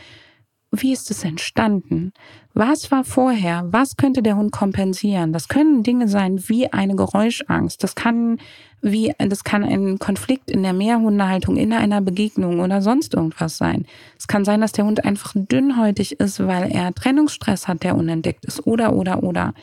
wie 0.71 0.91
ist 0.91 1.09
es 1.11 1.23
entstanden? 1.23 2.11
Was 2.53 2.91
war 2.91 3.03
vorher? 3.03 3.67
Was 3.71 3.95
könnte 3.95 4.21
der 4.21 4.35
Hund 4.35 4.51
kompensieren? 4.51 5.31
Das 5.31 5.47
können 5.47 5.83
Dinge 5.83 6.07
sein 6.07 6.47
wie 6.49 6.71
eine 6.71 6.95
Geräuschangst. 6.95 7.83
Das 7.83 7.95
kann 7.95 8.37
wie, 8.81 9.13
das 9.17 9.43
kann 9.43 9.63
ein 9.63 9.97
Konflikt 9.97 10.51
in 10.51 10.63
der 10.63 10.73
Mehrhundehaltung, 10.73 11.57
in 11.57 11.73
einer 11.73 12.01
Begegnung 12.01 12.59
oder 12.59 12.81
sonst 12.81 13.13
irgendwas 13.13 13.57
sein. 13.57 13.85
Es 14.17 14.27
kann 14.27 14.45
sein, 14.45 14.61
dass 14.61 14.71
der 14.71 14.85
Hund 14.85 15.03
einfach 15.03 15.33
dünnhäutig 15.35 16.19
ist, 16.19 16.45
weil 16.45 16.71
er 16.71 16.93
Trennungsstress 16.93 17.67
hat, 17.67 17.83
der 17.83 17.95
unentdeckt 17.95 18.45
ist 18.45 18.67
oder, 18.67 18.93
oder, 18.93 19.23
oder. 19.23 19.53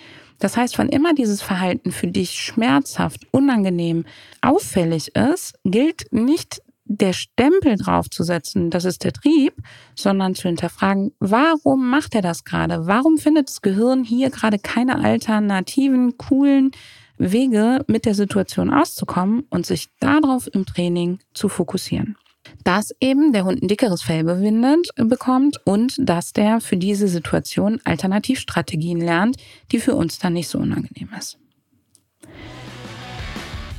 Das 0.41 0.57
heißt, 0.57 0.79
wann 0.79 0.89
immer 0.89 1.15
dieses 1.15 1.43
Verhalten 1.43 1.93
für 1.93 2.09
dich 2.09 2.33
schmerzhaft, 2.33 3.27
unangenehm, 3.31 4.05
auffällig 4.41 5.15
ist, 5.15 5.55
gilt 5.65 6.13
nicht 6.13 6.61
der 6.87 7.13
Stempel 7.13 7.77
draufzusetzen, 7.77 8.71
das 8.71 8.85
ist 8.85 9.05
der 9.05 9.13
Trieb, 9.13 9.55
sondern 9.95 10.35
zu 10.35 10.49
hinterfragen, 10.49 11.13
warum 11.19 11.89
macht 11.89 12.15
er 12.15 12.23
das 12.23 12.45
gerade? 12.45 12.87
Warum 12.87 13.19
findet 13.19 13.49
das 13.49 13.63
Gehirn 13.63 14.05
hier 14.05 14.31
gerade 14.31 14.59
keine 14.59 15.03
alternativen, 15.03 16.19
coolen 16.19 16.73
Wege, 17.17 17.85
mit 17.87 18.05
der 18.05 18.15
Situation 18.15 18.73
auszukommen 18.73 19.45
und 19.51 19.67
sich 19.67 19.89
darauf 19.99 20.49
im 20.53 20.67
Training 20.67 21.21
zu 21.33 21.49
fokussieren? 21.49 22.17
Dass 22.63 22.95
eben 23.01 23.33
der 23.33 23.47
Hund 23.47 23.63
ein 23.63 23.69
dickeres 23.69 24.03
Fell 24.03 24.23
bewindet, 24.23 24.89
bekommt 24.97 25.59
und 25.65 25.97
dass 25.99 26.35
der 26.35 26.61
für 26.61 26.77
diese 26.77 27.09
Situation 27.09 27.81
Alternativstrategien 27.85 29.01
lernt, 29.01 29.37
die 29.73 29.79
für 29.79 29.95
uns 29.95 30.19
dann 30.19 30.35
nicht 30.35 30.49
so 30.49 30.59
unangenehm 30.59 31.09
ist. 31.19 31.39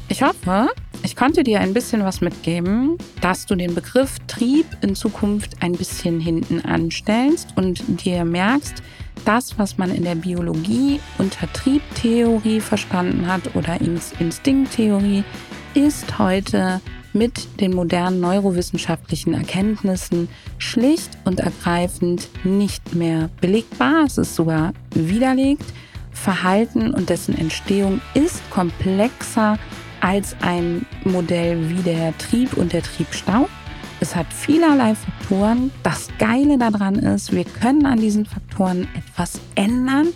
Ich 0.08 0.22
hoffe, 0.22 0.70
ich 1.04 1.16
konnte 1.16 1.44
dir 1.44 1.60
ein 1.60 1.74
bisschen 1.74 2.04
was 2.04 2.22
mitgeben, 2.22 2.98
dass 3.22 3.48
du 3.48 3.56
den 3.56 3.74
Begriff 3.74 4.18
Trieb 4.28 4.66
in 4.82 4.96
Zukunft 4.96 5.62
ein 5.62 5.74
bisschen 5.74 6.20
hinten 6.20 6.62
anstellst 6.62 7.50
und 7.56 7.84
dir 8.04 8.24
merkst, 8.24 8.84
das, 9.26 9.58
was 9.58 9.78
man 9.78 9.94
in 9.94 10.04
der 10.04 10.16
Biologie 10.16 11.00
unter 11.18 11.52
Triebtheorie 11.52 12.60
verstanden 12.60 13.28
hat 13.28 13.56
oder 13.56 13.80
Instinkttheorie, 13.82 15.24
ist 15.74 16.20
heute 16.20 16.82
mit 17.14 17.60
den 17.60 17.74
modernen 17.74 18.20
neurowissenschaftlichen 18.20 19.34
Erkenntnissen 19.34 20.28
schlicht 20.60 21.18
und 21.24 21.40
ergreifend 21.40 22.30
nicht 22.44 22.94
mehr 22.94 23.30
belegbar. 23.42 24.04
Es 24.06 24.18
ist 24.18 24.36
sogar 24.36 24.74
widerlegt. 24.94 25.66
Verhalten 26.12 26.94
und 26.94 27.10
dessen 27.10 27.38
Entstehung 27.38 28.02
ist 28.14 28.42
komplexer 28.50 29.58
als 30.06 30.36
ein 30.42 30.86
Modell 31.04 31.68
wie 31.68 31.82
der 31.82 32.16
Trieb 32.20 32.54
und 32.58 32.74
der 32.74 32.84
Triebstau. 32.84 33.50
Es 34.00 34.16
hat 34.16 34.28
vielerlei 34.32 34.94
Faktoren. 34.94 35.72
Das 35.82 36.10
Geile 36.20 36.60
daran 36.60 36.94
ist, 36.96 37.34
wir 37.34 37.44
können 37.44 37.88
an 37.88 38.00
diesen 38.00 38.28
Faktoren 38.28 38.88
etwas 38.96 39.42
ändern 39.56 40.10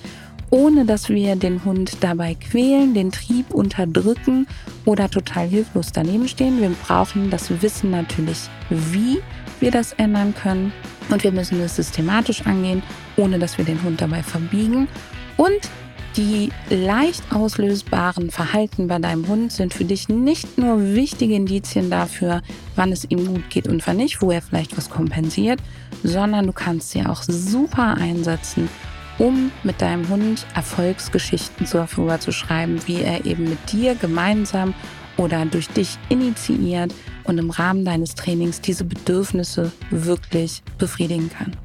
ohne 0.51 0.85
dass 0.85 1.09
wir 1.09 1.35
den 1.35 1.63
Hund 1.63 1.97
dabei 2.01 2.35
quälen, 2.35 2.93
den 2.93 3.11
Trieb 3.11 3.51
unterdrücken 3.53 4.47
oder 4.85 5.09
total 5.09 5.47
hilflos 5.47 5.91
daneben 5.91 6.27
stehen. 6.27 6.59
Wir 6.59 6.69
brauchen 6.69 7.29
das 7.29 7.61
Wissen 7.61 7.91
natürlich, 7.91 8.49
wie 8.69 9.19
wir 9.59 9.71
das 9.71 9.93
ändern 9.93 10.33
können. 10.33 10.73
Und 11.09 11.23
wir 11.23 11.31
müssen 11.31 11.61
es 11.61 11.75
systematisch 11.75 12.45
angehen, 12.47 12.81
ohne 13.17 13.37
dass 13.37 13.57
wir 13.57 13.65
den 13.65 13.81
Hund 13.83 14.01
dabei 14.01 14.23
verbiegen. 14.23 14.87
Und 15.37 15.69
die 16.17 16.49
leicht 16.69 17.23
auslösbaren 17.31 18.31
Verhalten 18.31 18.87
bei 18.87 18.99
deinem 18.99 19.27
Hund 19.27 19.51
sind 19.51 19.73
für 19.73 19.85
dich 19.85 20.09
nicht 20.09 20.57
nur 20.57 20.95
wichtige 20.95 21.35
Indizien 21.35 21.89
dafür, 21.89 22.41
wann 22.75 22.91
es 22.91 23.05
ihm 23.09 23.25
gut 23.27 23.49
geht 23.49 23.67
und 23.67 23.85
wann 23.85 23.97
nicht, 23.97 24.21
wo 24.21 24.31
er 24.31 24.41
vielleicht 24.41 24.77
was 24.77 24.89
kompensiert, 24.89 25.59
sondern 26.03 26.47
du 26.47 26.53
kannst 26.53 26.91
sie 26.91 27.05
auch 27.05 27.23
super 27.23 27.95
einsetzen, 27.95 28.69
um 29.17 29.51
mit 29.63 29.81
deinem 29.81 30.07
Hund 30.09 30.45
Erfolgsgeschichten 30.55 31.67
darüber 31.71 32.19
zu 32.19 32.31
schreiben, 32.31 32.79
wie 32.87 33.01
er 33.01 33.25
eben 33.25 33.49
mit 33.49 33.71
dir 33.71 33.95
gemeinsam 33.95 34.73
oder 35.17 35.45
durch 35.45 35.67
dich 35.67 35.97
initiiert 36.07 36.93
und 37.25 37.37
im 37.37 37.49
Rahmen 37.49 37.85
deines 37.85 38.15
Trainings 38.15 38.61
diese 38.61 38.85
Bedürfnisse 38.85 39.71
wirklich 39.91 40.63
befriedigen 40.77 41.29
kann. 41.29 41.55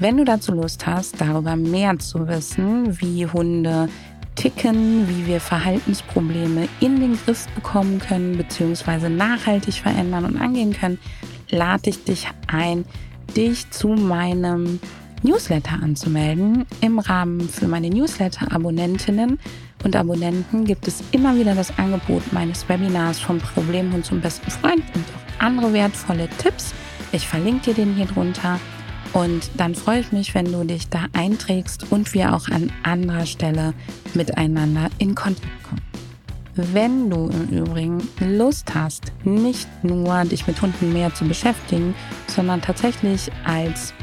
Wenn 0.00 0.16
du 0.16 0.24
dazu 0.24 0.52
Lust 0.52 0.86
hast, 0.86 1.20
darüber 1.20 1.56
mehr 1.56 1.98
zu 1.98 2.26
wissen, 2.26 2.98
wie 3.02 3.26
Hunde 3.26 3.90
ticken, 4.34 5.06
wie 5.06 5.26
wir 5.26 5.40
Verhaltensprobleme 5.40 6.68
in 6.80 7.00
den 7.00 7.18
Griff 7.22 7.46
bekommen 7.54 7.98
können, 7.98 8.38
beziehungsweise 8.38 9.10
nachhaltig 9.10 9.74
verändern 9.74 10.24
und 10.24 10.40
angehen 10.40 10.72
können, 10.72 10.98
lade 11.50 11.90
ich 11.90 12.02
dich 12.02 12.26
ein, 12.46 12.86
dich 13.36 13.70
zu 13.70 13.88
meinem 13.88 14.80
Newsletter 15.22 15.74
anzumelden. 15.82 16.64
Im 16.80 16.98
Rahmen 16.98 17.46
für 17.46 17.68
meine 17.68 17.90
Newsletter-Abonnentinnen 17.90 19.38
und 19.84 19.96
Abonnenten 19.96 20.64
gibt 20.64 20.88
es 20.88 21.04
immer 21.12 21.36
wieder 21.36 21.54
das 21.54 21.78
Angebot 21.78 22.32
meines 22.32 22.66
Webinars 22.70 23.20
vom 23.20 23.36
Problemhund 23.36 24.06
zum 24.06 24.22
besten 24.22 24.50
Freund 24.50 24.82
und 24.94 25.04
auch 25.04 25.44
andere 25.44 25.74
wertvolle 25.74 26.30
Tipps. 26.38 26.72
Ich 27.12 27.28
verlinke 27.28 27.74
dir 27.74 27.84
den 27.84 27.94
hier 27.96 28.06
drunter. 28.06 28.58
Und 29.12 29.50
dann 29.56 29.74
freue 29.74 30.00
ich 30.00 30.12
mich, 30.12 30.34
wenn 30.34 30.52
du 30.52 30.64
dich 30.64 30.88
da 30.88 31.06
einträgst 31.12 31.90
und 31.90 32.14
wir 32.14 32.34
auch 32.34 32.48
an 32.48 32.72
anderer 32.82 33.26
Stelle 33.26 33.74
miteinander 34.14 34.88
in 34.98 35.14
Kontakt 35.14 35.62
kommen. 35.64 35.82
Wenn 36.54 37.10
du 37.10 37.28
im 37.28 37.48
Übrigen 37.48 38.08
Lust 38.20 38.74
hast, 38.74 39.12
nicht 39.24 39.68
nur 39.82 40.24
dich 40.24 40.46
mit 40.46 40.60
Hunden 40.60 40.92
mehr 40.92 41.14
zu 41.14 41.24
beschäftigen, 41.26 41.94
sondern 42.28 42.60
tatsächlich 42.60 43.30
als 43.44 43.94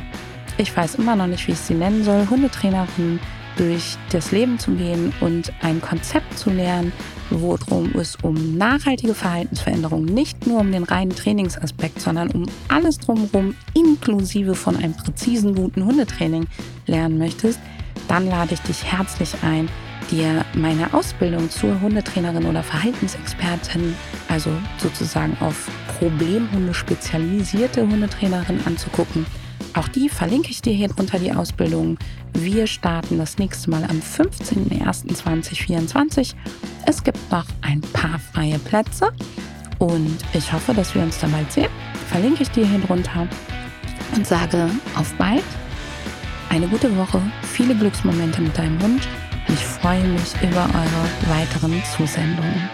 ich 0.60 0.76
weiß 0.76 0.96
immer 0.96 1.16
noch 1.16 1.28
nicht, 1.28 1.48
wie 1.48 1.52
ich 1.52 1.60
sie 1.60 1.76
nennen 1.76 2.04
soll, 2.04 2.28
Hundetrainerin 2.30 3.20
durch 3.58 3.98
das 4.12 4.32
Leben 4.32 4.60
zu 4.60 4.72
gehen 4.72 5.14
und 5.20 5.52
ein 5.62 5.82
Konzept 5.82 6.38
zu 6.38 6.50
lernen, 6.50 6.94
worum 7.30 7.92
es 7.96 8.16
um 8.22 8.58
nachhaltige 8.58 9.14
Verhaltensveränderungen, 9.14 10.06
nicht 10.06 10.48
nur 10.48 10.62
um 10.62 10.72
den 10.72 10.84
reinen 10.84 11.16
Trainingsaspekt, 11.16 12.00
sondern 12.00 12.32
um 12.32 12.46
alles 12.70 13.00
drumherum, 13.00 13.56
inklusive 13.74 14.56
von 14.56 14.78
einem 14.78 14.94
präzisen, 14.94 15.56
guten 15.56 15.86
Hundetraining 15.86 16.48
lernen 16.86 17.18
möchtest, 17.18 17.60
dann 18.08 18.28
lade 18.28 18.54
ich 18.54 18.62
dich 18.62 18.86
herzlich 18.86 19.34
ein, 19.42 19.68
dir 20.12 20.46
meine 20.54 20.94
Ausbildung 20.94 21.50
zur 21.50 21.82
Hundetrainerin 21.82 22.46
oder 22.46 22.64
Verhaltensexpertin, 22.64 23.96
also 24.30 24.52
sozusagen 24.78 25.36
auf 25.42 25.70
Problemhunde 26.00 26.74
spezialisierte 26.74 27.82
Hundetrainerin 27.82 28.62
anzugucken 28.66 29.26
auch 29.78 29.88
die 29.88 30.10
verlinke 30.10 30.50
ich 30.50 30.62
dir 30.62 30.74
hier 30.74 30.90
drunter, 30.90 31.20
die 31.20 31.32
Ausbildung. 31.32 31.98
Wir 32.34 32.68
starten 32.68 33.18
das 33.18 33.38
nächste 33.38 33.70
Mal 33.70 33.84
am 33.84 34.00
15.01.2024. 34.00 36.34
Es 36.86 37.02
gibt 37.04 37.32
noch 37.32 37.46
ein 37.62 37.80
paar 37.82 38.20
freie 38.20 38.60
Plätze 38.60 39.12
und 39.80 40.18
ich 40.34 40.52
hoffe, 40.52 40.74
dass 40.74 40.94
wir 40.96 41.04
uns 41.04 41.20
dann 41.20 41.32
bald 41.32 41.50
sehen. 41.52 41.70
Verlinke 42.10 42.44
ich 42.44 42.52
dir 42.52 42.66
hier 42.66 42.80
drunter 42.80 43.28
und 44.16 44.26
sage 44.26 44.70
auf 44.96 45.14
bald. 45.16 45.44
Eine 46.50 46.68
gute 46.68 46.96
Woche, 46.98 47.22
viele 47.44 47.76
Glücksmomente 47.76 48.42
mit 48.42 48.58
deinem 48.58 48.82
Hund. 48.82 49.08
Ich 49.50 49.64
freue 49.64 50.04
mich 50.04 50.34
über 50.42 50.66
eure 50.66 51.08
weiteren 51.30 51.80
Zusendungen. 51.96 52.70